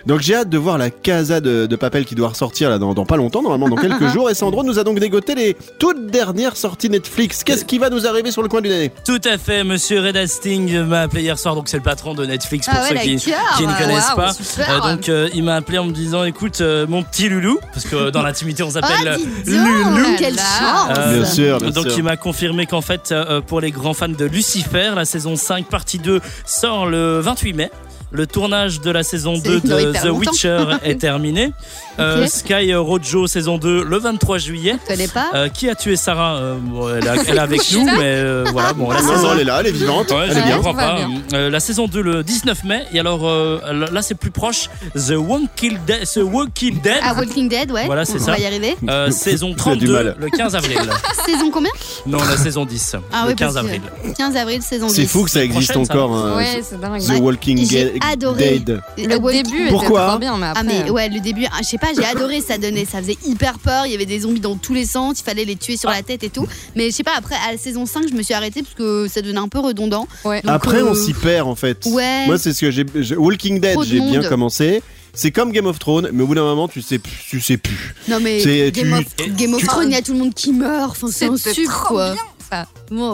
[0.05, 2.93] Donc j'ai hâte de voir la Casa de, de Papel qui doit ressortir là dans,
[2.93, 4.29] dans pas longtemps, normalement dans quelques jours.
[4.29, 7.43] Et Sandro nous a donc dégoté les toutes dernières sorties Netflix.
[7.43, 10.17] Qu'est-ce qui va nous arriver sur le coin du nez Tout à fait, monsieur Red
[10.17, 13.03] Hastings m'a appelé hier soir, donc c'est le patron de Netflix pour Ah ouais, ceux
[13.03, 14.33] qui, qui ne connaissent Waouh, pas.
[14.33, 14.81] super.
[14.81, 18.09] donc euh, il m'a appelé en me disant écoute euh, mon petit loulou, parce que
[18.09, 19.15] dans l'intimité on s'appelle Ah,
[19.47, 20.15] euh, loulou.
[20.17, 20.97] Quelle chance.
[20.97, 21.97] Euh, Bien sûr, bien Donc sûr.
[21.97, 25.65] il m'a confirmé qu'en fait euh, pour les grands fans de Lucifer, la saison 5
[25.67, 27.71] partie 2 sort le 28 mai.
[28.11, 30.17] Le tournage de la saison C'est 2 dans de The longtemps.
[30.31, 31.51] Witcher est terminé.
[31.99, 32.25] Euh.
[32.27, 34.75] Sky Rojo saison 2 le 23 juillet.
[34.83, 35.27] Je connais pas.
[35.35, 38.45] Euh, qui a tué Sarah Euh, bon, elle, a- elle est avec nous, mais euh,
[38.51, 40.09] voilà, bon, la Non, saison non, elle est là, elle est vivante.
[40.11, 40.59] Ouais, elle je est bien.
[40.61, 40.95] pas.
[40.95, 41.09] bien.
[41.33, 42.85] Euh, la saison 2 le 19 mai.
[42.93, 43.59] Et alors euh,
[43.91, 44.69] là, c'est plus proche.
[44.95, 46.05] The Walking Dead.
[46.05, 46.99] The Walking Dead.
[47.03, 47.85] Ah, Walking Dead, ouais.
[47.85, 48.31] Voilà, c'est On ça.
[48.31, 48.75] va y arriver.
[48.89, 50.15] euh, saison Tu as du 32 mal.
[50.19, 50.79] le 15 avril.
[51.25, 51.69] Saison combien?
[52.07, 53.81] Non, la saison 10 Ah le oui, 15 parce que- avril.
[54.17, 54.93] 15 avril, saison 10.
[54.95, 55.93] C'est fou que ça existe prochaine, ça.
[55.93, 56.15] encore.
[56.15, 57.01] hein, Ouais, c'est dingue.
[57.01, 58.59] The Walking Ga- adoré.
[58.59, 58.81] Dead.
[58.97, 60.63] Le Walking- début Pourquoi était trop bien, mais après.
[60.65, 63.17] Ah mais ouais le début ah, je sais pas j'ai adoré ça donnait ça faisait
[63.25, 65.77] hyper peur il y avait des zombies dans tous les sens il fallait les tuer
[65.77, 68.15] sur la tête et tout mais je sais pas après à la saison 5 je
[68.15, 70.41] me suis arrêtée parce que ça devenait un peu redondant Ouais.
[70.41, 71.85] Donc, Après, euh, on s'y perd en fait.
[71.85, 72.25] ouais.
[72.27, 72.85] Moi, c'est ce que j'ai.
[73.15, 74.81] Walking Dead, j'ai bien commencé.
[75.13, 77.57] C'est comme Game of Thrones, mais au bout d'un moment, tu sais, plus- tu sais
[77.57, 77.95] plus.
[78.07, 78.41] non mais
[78.71, 80.91] Game tu- of, Game of tu- Thrones il y a tout le monde qui meurt
[80.91, 82.21] enfin c'est un sucre trop quoi bien,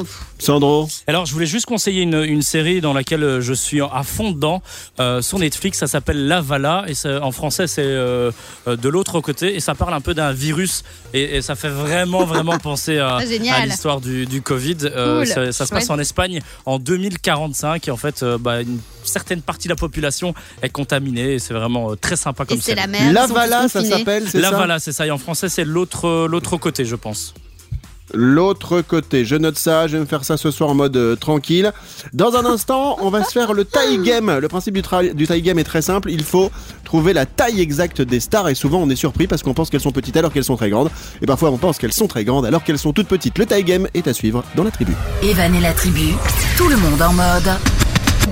[0.04, 3.82] pff, Sandro, Alors, je voulais juste conseiller une, une série dans laquelle euh, je suis
[3.82, 4.62] à fond dedans
[5.00, 5.78] euh, sur Netflix.
[5.80, 8.32] Ça s'appelle Lavala et c'est- en français c'est euh,
[8.68, 10.84] de l'autre côté et ça parle un peu d'un virus
[11.14, 14.78] et, et ça fait vraiment vraiment penser à, Ah, à l'histoire du, du Covid.
[14.84, 15.28] Euh, Cool.
[15.28, 19.42] ça, ça se passe en Espagne en 2045 et en fait euh, bah, une certaine
[19.42, 22.76] partie de la population est contaminée et c'est vraiment euh, très sympa et comme c'est
[22.76, 22.90] série.
[22.92, 24.52] la tous Lavala, ça s'appelle, c'est ça?
[24.52, 25.06] Lavala, c'est ça.
[25.06, 27.34] Et en français, c'est l'autre l'autre côté, je pense.
[28.14, 31.16] L'autre côté, je note ça, je vais me faire ça ce soir en mode euh,
[31.16, 31.72] tranquille.
[32.14, 34.38] Dans un instant, on va se faire le taille game.
[34.38, 34.82] Le principe du,
[35.14, 36.52] du taille game est très simple, il faut
[36.84, 39.82] trouver la taille exacte des stars et souvent on est surpris parce qu'on pense qu'elles
[39.82, 40.92] sont petites alors qu'elles sont très grandes
[41.22, 43.38] et parfois on pense qu'elles sont très grandes alors qu'elles sont toutes petites.
[43.38, 44.94] Le taille game est à suivre dans la tribu.
[45.24, 46.14] Evan la tribu,
[46.58, 47.50] tout le monde en mode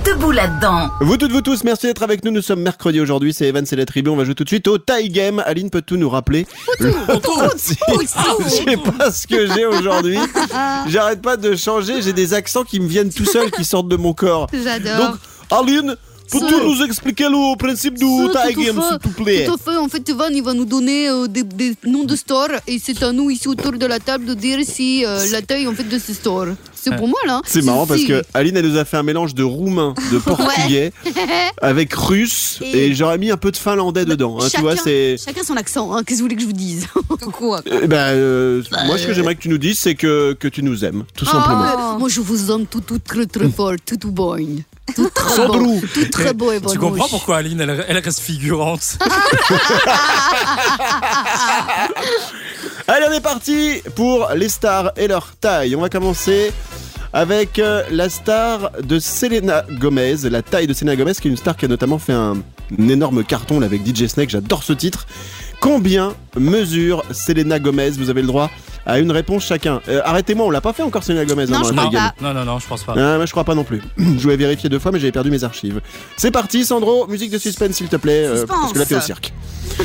[0.04, 0.90] debout là-dedans.
[1.02, 2.32] Vous toutes, vous tous, merci d'être avec nous.
[2.32, 4.10] Nous sommes mercredi aujourd'hui, c'est Evan, c'est la tribu.
[4.10, 5.42] On va jouer tout de suite au taille game.
[5.46, 6.46] Aline peut tout nous rappeler.
[6.80, 6.86] Je
[8.50, 10.18] sais pas ce que j'ai aujourd'hui.
[10.88, 12.02] J'arrête pas de changer.
[12.02, 14.48] J'ai des accents qui me viennent tout seuls, qui sortent de mon corps.
[14.54, 15.16] j'adore Donc,
[15.52, 15.96] Aline,
[16.40, 19.78] peux-tu nous expliquer le principe du à game, s'il te plaît Tout à fait.
[19.78, 23.02] En fait, Evan, il va nous donner euh, des, des noms de stores et c'est
[23.04, 25.84] à nous ici autour de la table de dire si euh, la taille en fait
[25.88, 26.48] de ce store.
[26.76, 27.42] C'est pour moi là.
[27.46, 30.92] C'est marrant parce que Aline, elle nous a fait un mélange de roumain, de portugais,
[31.62, 34.38] avec russe, et, Et- j'aurais mis un peu de finlandais dedans.
[34.42, 35.16] hein, tu vois, Chacun- c'est.
[35.24, 35.94] Chacun son accent.
[35.96, 36.88] hein, Qu'est-ce que vous voulez que je vous dise?
[37.84, 40.62] Eh ben, euh, moi, ce que j'aimerais que tu nous dises, c'est que, que tu
[40.64, 41.64] nous aimes, tout simplement.
[41.78, 44.36] Ah, Moi, je vous aime tout, tout très très fort, tout tout bon,
[44.96, 46.70] tout très bon, tout très beau et bon.
[46.70, 48.98] Tu comprends pourquoi Aline, elle, elle reste figurante
[52.88, 55.76] Allez, on est parti pour les stars et leur taille.
[55.76, 56.52] On va commencer
[57.14, 61.38] avec euh, la star de Selena Gomez, la taille de Selena Gomez, qui est une
[61.38, 62.34] star qui a notamment fait un,
[62.78, 64.30] un énorme carton là, avec DJ Snake.
[64.30, 65.06] J'adore ce titre.
[65.60, 67.92] Combien mesure Selena Gomez?
[67.92, 68.50] Vous avez le droit
[68.86, 69.82] à une réponse chacun.
[69.88, 72.14] Euh, Arrêtez-moi, on l'a pas fait encore Selena Gomez Non, hein, je crois pas.
[72.22, 72.94] Non, non, non, je pense pas.
[72.98, 73.82] Ah, je crois pas non plus.
[73.98, 75.82] je voulais vérifier deux fois, mais j'avais perdu mes archives.
[76.18, 79.02] C'est parti, Sandro, musique de suspense, s'il te plaît, euh, parce que là, t'es au
[79.02, 79.34] cirque.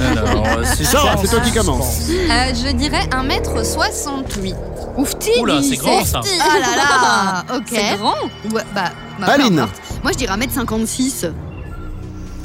[0.00, 2.08] Alors, euh, Sarah, c'est toi qui commence.
[2.10, 4.54] Euh, je dirais 1m68.
[4.96, 6.20] Oufti Oula, c'est grand ça.
[6.40, 7.64] Ah là là Ok.
[7.68, 8.14] C'est grand.
[8.52, 8.84] Ouais, bah,
[9.18, 9.66] bah, Aline.
[10.02, 11.30] Moi, je dirais 1m56.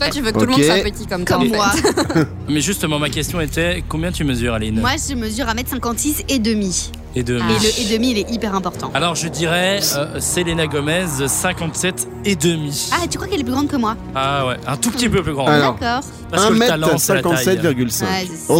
[0.02, 0.58] Toi, tu veux que tout le Ok.
[0.58, 1.38] monde soit petit comme toi.
[1.38, 2.16] Comme en fait.
[2.16, 2.26] moi.
[2.50, 6.92] Mais justement, ma question était combien tu mesures, Aline moi, je mesure 1m56 et demi.
[7.14, 8.90] Et de Et le et demi, il est hyper important.
[8.96, 12.90] Alors, je dirais euh, Selena Gomez, 57 et demi.
[12.94, 13.96] Ah, tu crois qu'elle est plus grande que moi?
[14.16, 15.46] Ah ouais, un tout petit peu plus grand.
[15.46, 16.08] Alors, Parce
[16.48, 17.46] que le talent, c'est la taille.
[17.46, 18.04] 1m57,5.
[18.04, 18.54] Ouais, c'est ça.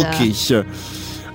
[0.60, 0.64] ok.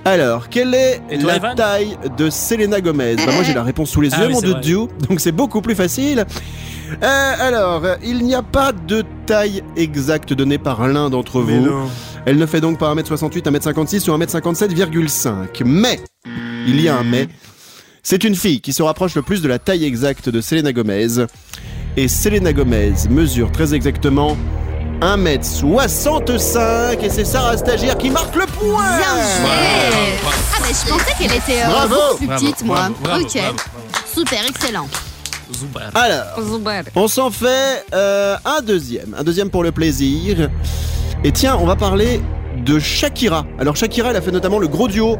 [0.04, 3.16] Alors, quelle est Et toi, la Evan taille de Selena Gomez?
[3.16, 4.60] Bah, Moi, j'ai la réponse sous les Ah yeux, oui, mon c'est vrai.
[4.60, 4.78] Dieu,
[5.08, 6.24] donc c'est beaucoup plus facile.
[7.02, 11.68] Euh, alors, il n'y a pas de taille exacte donnée par l'un d'entre vous.
[12.26, 15.62] Elle ne fait donc pas 1m68, 1m56 ou 1m57,5.
[15.64, 16.00] Mais,
[16.66, 17.28] il y a un mais.
[18.02, 21.26] C'est une fille qui se rapproche le plus de la taille exacte de Selena Gomez.
[21.96, 24.36] Et Selena Gomez mesure très exactement
[25.00, 30.18] 1m65 et c'est Sarah Stagiaire qui marque le point Bien joué Ouais.
[30.26, 31.94] Ah, bah, je pensais qu'elle était euh, Bravo.
[31.94, 32.76] beaucoup plus Bravo, petite, moi.
[32.76, 33.32] bravo, bravo, ok.
[33.36, 33.56] bravo.
[34.12, 34.88] Super, excellent.
[35.94, 36.82] Alors, Zuber.
[36.94, 39.14] on s'en fait euh, un deuxième.
[39.18, 40.48] Un deuxième pour le plaisir.
[41.24, 42.20] Et tiens, on va parler
[42.64, 43.46] de Shakira.
[43.58, 45.16] Alors Shakira, elle a fait notamment le gros duo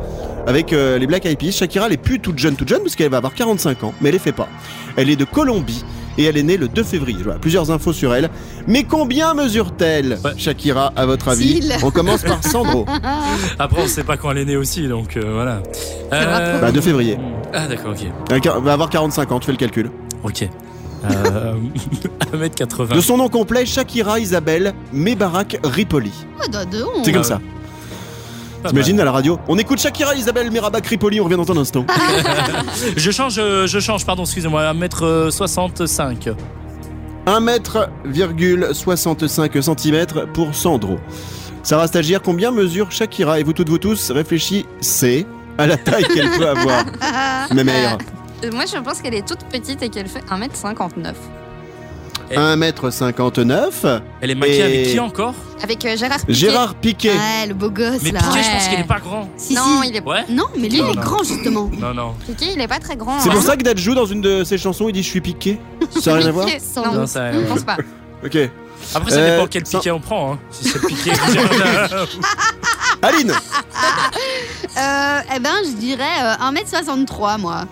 [0.47, 1.53] avec euh, les Black Eyed Peas.
[1.53, 4.09] Shakira, elle est plus toute jeune, toute jeune, parce qu'elle va avoir 45 ans, mais
[4.09, 4.49] elle les fait pas.
[4.97, 5.85] Elle est de Colombie
[6.17, 7.19] et elle est née le 2 février.
[7.23, 8.29] Voilà, plusieurs infos sur elle.
[8.67, 10.33] Mais combien mesure-t-elle, Ouais.
[10.37, 11.73] Shakira, à votre avis S'il.
[11.85, 12.87] On commence par Sandro.
[13.59, 15.63] Après, on sait pas quand elle est née aussi, donc euh, voilà.
[16.11, 17.19] va Bah, 2 février.
[17.53, 18.07] Ah, d'accord, ok.
[18.31, 19.91] Elle va avoir 45 ans, tu fais le calcul.
[20.29, 20.49] Ok.
[21.05, 21.55] Euh,
[22.33, 22.95] 1m80.
[22.95, 26.13] De son nom complet, Shakira Isabelle Mebarak Ripoli.
[26.53, 27.41] De, de C'est comme Ah ça.
[28.63, 31.57] Pas T'imagines à la radio On écoute Shakira Isabelle Mebarak Ripoli, on revient dans un
[31.57, 31.87] instant.
[32.97, 36.35] Je change, euh, je change, pardon, excusez-moi, 1m65.
[37.27, 40.99] 1m65 cm pour Sandro.
[41.63, 43.39] Sarah Stagiaire, combien mesure Shakira?
[43.41, 45.27] Et vous toutes, vous tous, réfléchissez
[45.57, 46.85] à la taille qu'elle peut avoir.
[47.55, 47.99] Ma mère.
[48.45, 51.15] Euh, Moi, je pense qu'elle est toute petite et qu'elle fait 1m59.
[52.31, 54.01] 1m59.
[54.21, 55.35] Elle est maquillée Et- avec qui encore?
[55.63, 56.33] Avec euh, Gérard Piquet.
[56.35, 57.11] Gérard Piquet.
[57.13, 58.21] Ouais, le beau gosse, Mais là.
[58.21, 59.29] Piqué, je pense qu'il est pas grand.
[59.37, 59.89] Si, Non, si.
[59.89, 61.03] il est Ouais Non, mais lui, Non, il est non.
[61.03, 61.71] grand, justement.
[61.79, 62.15] Non, non.
[62.27, 63.19] Piqué, il est pas très grand.
[63.21, 63.33] C'est hein.
[63.33, 65.59] pour ça que Dad joue dans une de ses chansons, il dit Je suis piqué.
[66.01, 66.47] Ça n'a rien à voir?
[66.77, 67.77] Non, Non, ça- je pense pas.
[68.25, 68.37] Ok.
[68.95, 70.35] Après, ça Euh, dépend quel piqué on prend.
[70.35, 70.39] Hein.
[70.51, 71.11] Si c'est le piqué.
[73.03, 73.33] Aline
[74.77, 77.65] Euh, eh ben, je dirais euh, 1m63, moi.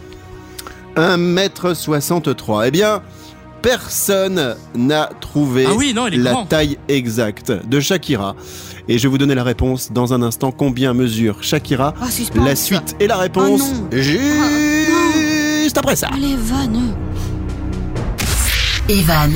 [0.96, 2.64] 1m63.
[2.66, 3.02] Eh bien,
[3.62, 6.46] personne n'a trouvé ah oui, non, la grand.
[6.46, 8.34] taille exacte de Shakira.
[8.88, 10.52] Et je vais vous donner la réponse dans un instant.
[10.52, 12.44] Combien mesure Shakira Oh, suspense.
[12.46, 14.00] La suite et la réponse Oh non.
[14.00, 16.08] juste après ça.
[16.12, 16.94] Allez, vanne.
[18.88, 19.34] Evan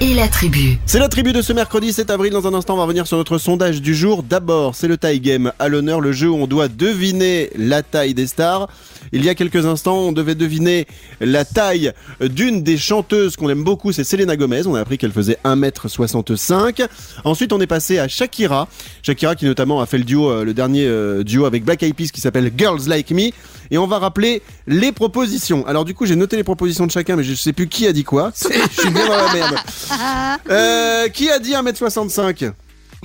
[0.00, 0.78] et la tribu.
[0.86, 2.32] C'est la tribu de ce mercredi 7 avril.
[2.32, 4.22] Dans un instant, on va revenir sur notre sondage du jour.
[4.22, 8.14] D'abord, c'est le taille game à l'honneur, le jeu où on doit deviner la taille
[8.14, 8.68] des stars.
[9.12, 10.86] Il y a quelques instants, on devait deviner
[11.20, 14.66] la taille d'une des chanteuses qu'on aime beaucoup, c'est Selena Gomez.
[14.66, 16.86] On a appris qu'elle faisait 1m65.
[17.24, 18.68] Ensuite, on est passé à Shakira.
[19.02, 21.94] Shakira qui notamment a fait le duo, euh, le dernier euh, duo avec Black Eyed
[21.94, 23.30] Peas qui s'appelle Girls Like Me.
[23.70, 25.66] Et on va rappeler les propositions.
[25.66, 27.92] Alors du coup, j'ai noté les propositions de chacun, mais je sais plus qui a
[27.92, 28.32] dit quoi.
[28.84, 29.56] C'est- Je suis bien dans la merde.
[30.50, 32.52] Euh, qui a dit 1m65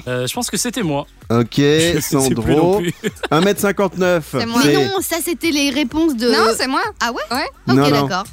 [0.07, 1.05] Euh, je pense que c'était moi.
[1.29, 2.77] Ok, Je sais plus non Sandro.
[2.79, 2.93] plus.
[3.31, 4.21] 1m59.
[4.31, 4.61] C'est moi.
[4.65, 6.29] Mais non, ça, c'était les réponses de.
[6.29, 6.81] Non, c'est moi.
[7.01, 7.43] Ah ouais Ouais.
[7.67, 7.89] Ok, Non, non.
[7.89, 8.23] d'accord.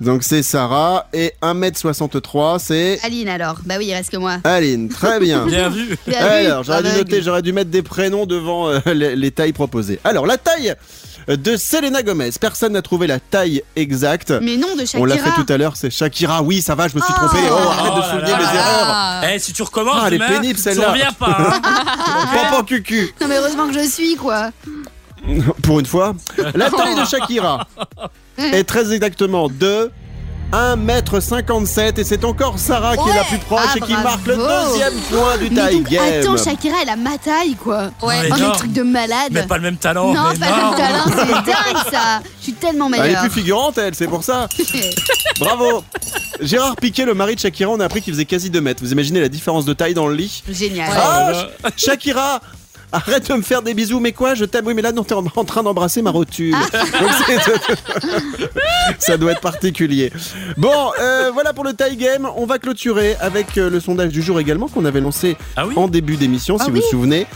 [0.00, 1.08] Donc c'est Sarah.
[1.14, 3.56] Et 1m63, c'est Aline, alors.
[3.64, 4.38] Bah oui, il reste que moi.
[4.44, 4.88] Aline.
[4.90, 5.46] Très bien.
[5.46, 5.96] Bien vu.
[6.06, 7.10] Bien Alors, j'aurais dû aveugle.
[7.10, 9.98] noter, j'aurais dû mettre des prénoms devant euh, les, les tailles proposées.
[10.04, 10.74] Alors, la taille
[11.28, 12.30] de Selena Gomez.
[12.40, 14.32] Personne n'a trouvé la taille exacte.
[14.42, 15.00] Mais non, de Shakira.
[15.02, 16.42] On l'a fait tout à l'heure, c'est Shakira.
[16.42, 17.38] Oui, ça va, je me suis trompé.
[17.50, 18.54] Oh, arrête Oh de là souligner là mes là.
[18.54, 19.34] erreurs.
[19.34, 20.90] Eh, si tu recommences, Ah, elle est pénible, tu celle-là.
[20.92, 21.36] reviens pas.
[21.38, 22.26] hein.
[22.50, 23.12] Pampan cucu.
[23.20, 24.50] Non, mais heureusement que je suis, quoi.
[25.62, 26.14] Pour une fois.
[26.54, 27.66] La taille de Shakira
[28.38, 29.90] est très exactement de
[30.52, 34.02] 1m57 et c'est encore Sarah qui est la plus proche Ah, et qui bravo.
[34.08, 36.20] marque le deuxième point du Mais taille donc, game.
[36.20, 37.90] attends, Shakira, elle a ma taille, quoi.
[38.02, 38.28] Ouais.
[38.30, 39.28] Oh, trucs de malade.
[39.32, 40.12] Mais pas le même talent.
[40.14, 40.70] non, mais pas non.
[40.70, 42.20] le talent, c'est dingue, ça.
[42.38, 43.20] Je suis tellement Elle est meilleure.
[43.22, 44.48] plus figurante elle, c'est pour ça.
[45.40, 45.84] Bravo.
[46.40, 48.82] Gérard Piquet, le mari de Shakira, on a appris qu'il faisait quasi 2 mètres.
[48.82, 50.42] Vous imaginez la différence de taille dans le lit?
[50.48, 50.90] Génial.
[50.94, 51.32] Ah.
[51.76, 52.40] Shakira
[52.92, 55.14] Arrête de me faire des bisous, mais quoi Je t'aime, oui, mais là, non, t'es
[55.14, 56.52] en en train d'embrasser ma rotule.
[56.72, 57.40] Donc, c'est-
[58.98, 60.12] Ça doit être particulier.
[60.56, 62.28] Bon, euh, voilà pour le tie game.
[62.36, 65.74] On va clôturer avec euh, le sondage du jour également qu'on avait lancé Ah oui
[65.76, 66.80] en début d'émission, si Ah vous oui.
[66.84, 67.26] vous souvenez.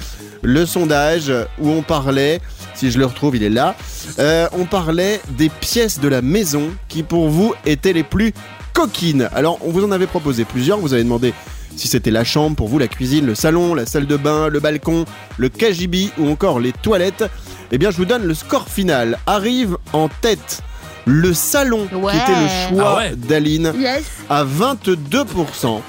[0.42, 2.40] Le sondage où on parlait
[2.74, 3.74] Si je le retrouve, il est là.
[4.18, 8.32] Euh, on parlait des pièces de la maison qui pour vous étaient les plus
[8.72, 9.28] coquines.
[9.34, 11.34] Alors on vous en avait proposé plusieurs, vous avez demandé
[11.76, 14.60] si c'était la chambre, pour vous la cuisine, le salon, la salle de bain, le
[14.60, 15.04] balcon,
[15.38, 17.24] le KGB ou encore les toilettes.
[17.72, 19.18] Eh bien je vous donne le score final.
[19.26, 20.62] Arrive en tête
[21.06, 22.12] le salon Ouais.
[22.12, 23.14] qui était le choix Ah ouais.
[23.16, 24.04] d'Aline Yes.
[24.28, 25.80] à 22%.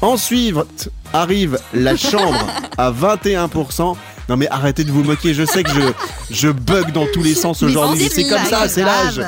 [0.00, 2.46] Ensuite arrive la chambre
[2.78, 3.96] à 21%.
[4.28, 7.34] Non mais arrêtez de vous moquer, je sais que je, je bug dans tous les
[7.34, 9.20] sens aujourd'hui, mais c'est comme ça, c'est l'âge.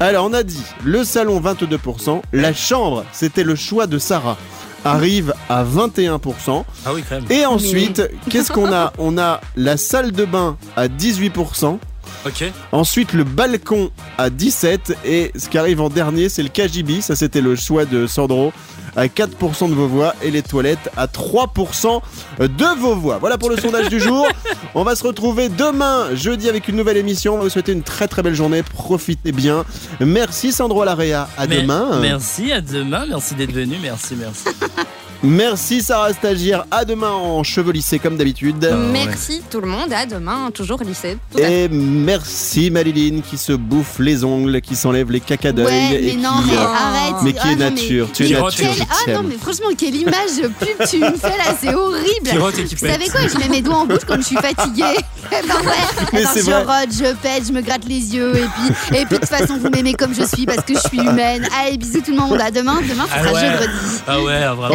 [0.00, 4.36] Alors on a dit le salon 22%, la chambre c'était le choix de Sarah,
[4.84, 6.64] arrive à 21%.
[6.84, 7.30] Ah oui, quand même.
[7.30, 8.92] Et ensuite, qu'est-ce qu'on a?
[8.98, 11.78] On a la salle de bain à 18%.
[12.24, 12.44] Ok.
[12.70, 17.00] Ensuite, le balcon à 17 et ce qui arrive en dernier, c'est le KGB.
[17.00, 18.52] Ça, c'était le choix de Sandro
[18.96, 22.00] à 4% de vos voix et les toilettes à 3%
[22.40, 23.18] de vos voix.
[23.18, 24.26] Voilà pour le sondage du jour.
[24.74, 27.34] On va se retrouver demain, jeudi, avec une nouvelle émission.
[27.34, 28.62] On va vous souhaiter une très très belle journée.
[28.62, 29.64] Profitez bien.
[30.00, 31.28] Merci Sandro Larrea.
[31.36, 31.98] À Mais- demain.
[32.00, 33.06] Merci, à demain.
[33.08, 33.76] Merci d'être venu.
[33.82, 34.44] Merci, merci.
[35.24, 36.64] Merci Sarah Stagiaire.
[36.70, 38.68] À demain en cheveux lissés comme d'habitude.
[38.70, 38.86] Ah ouais.
[38.92, 39.92] Merci tout le monde.
[39.92, 41.16] À demain, toujours lycée.
[41.38, 46.02] Et merci Marilyn qui se bouffe les ongles, qui s'enlève les caca d'œil Ouais, et
[46.06, 47.14] mais qui, non, mais euh, arrête.
[47.22, 48.08] mais qui Ah est non, mais- nature.
[48.12, 48.68] Tu es Qui nature,
[49.06, 52.52] Ah non, mais franchement, quelle image de pub tu me fais là, c'est horrible.
[52.56, 54.82] Qui qui Vous savez quoi Je mets mes doigts en bouche quand je suis fatiguée.
[55.34, 56.20] Eh ben ouais.
[56.34, 56.62] Eh je vrai.
[56.64, 58.44] rote, je pète, je me gratte les yeux et
[58.90, 60.98] puis et puis de toute façon vous m'aimez comme je suis parce que je suis
[61.00, 61.48] humaine.
[61.58, 62.38] Allez bisous tout le monde.
[62.40, 62.80] À demain.
[62.86, 63.40] Demain ce Ah sera ouais.
[63.40, 63.72] jeudi.
[64.06, 64.74] Ah ouais, vraiment.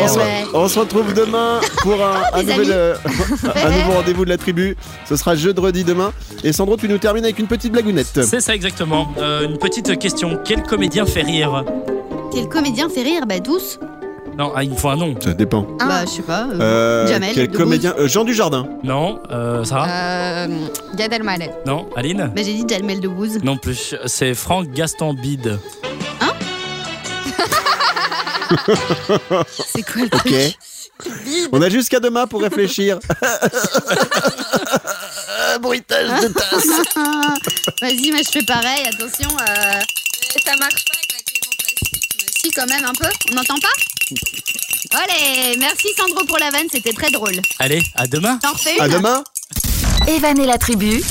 [0.54, 2.96] On se retrouve demain pour un, nouvel, euh,
[3.56, 4.76] un nouveau rendez-vous de la tribu.
[5.08, 6.12] Ce sera jeudi demain.
[6.44, 8.24] Et Sandro, tu nous termines avec une petite blagounette.
[8.24, 9.14] C'est ça exactement.
[9.20, 10.40] Euh, une petite question.
[10.46, 11.64] Quel comédien fait rire
[12.34, 13.24] Quel comédien fait rire?
[13.28, 13.80] Bah tous.
[14.38, 15.16] Non, ah, il me faut un nom.
[15.20, 15.66] Ça dépend.
[15.80, 16.48] Bah je sais pas.
[16.52, 17.58] euh, Euh, Jamel quel Debbouze.
[17.58, 18.68] comédien euh, Jean Dujardin.
[18.84, 20.48] Non, euh, Sarah Euh,
[20.96, 21.50] Gad Elmaleh.
[21.66, 23.40] Non, Aline Bah j'ai dit Jamel Debbouze.
[23.44, 23.96] Non plus.
[24.06, 25.58] C'est Franck Gaston Bide.
[29.76, 30.22] C'est quoi le Ok.
[30.24, 30.58] truc
[31.52, 32.98] On a jusqu'à demain pour réfléchir.
[35.62, 36.68] Bruitage de tasse.
[37.82, 38.86] Vas-y, moi je fais pareil.
[38.88, 39.30] Attention.
[39.42, 39.82] euh,
[40.46, 42.26] Ça marche pas avec la clé en plastique.
[42.44, 43.08] Si quand même un peu.
[43.32, 43.70] On n'entend pas
[45.00, 47.36] Allez, merci Sandro pour la vanne, c'était très drôle.
[47.60, 48.38] Allez, à demain.
[48.42, 49.24] T'en refais une À demain.
[50.08, 51.04] Evan et la tribu,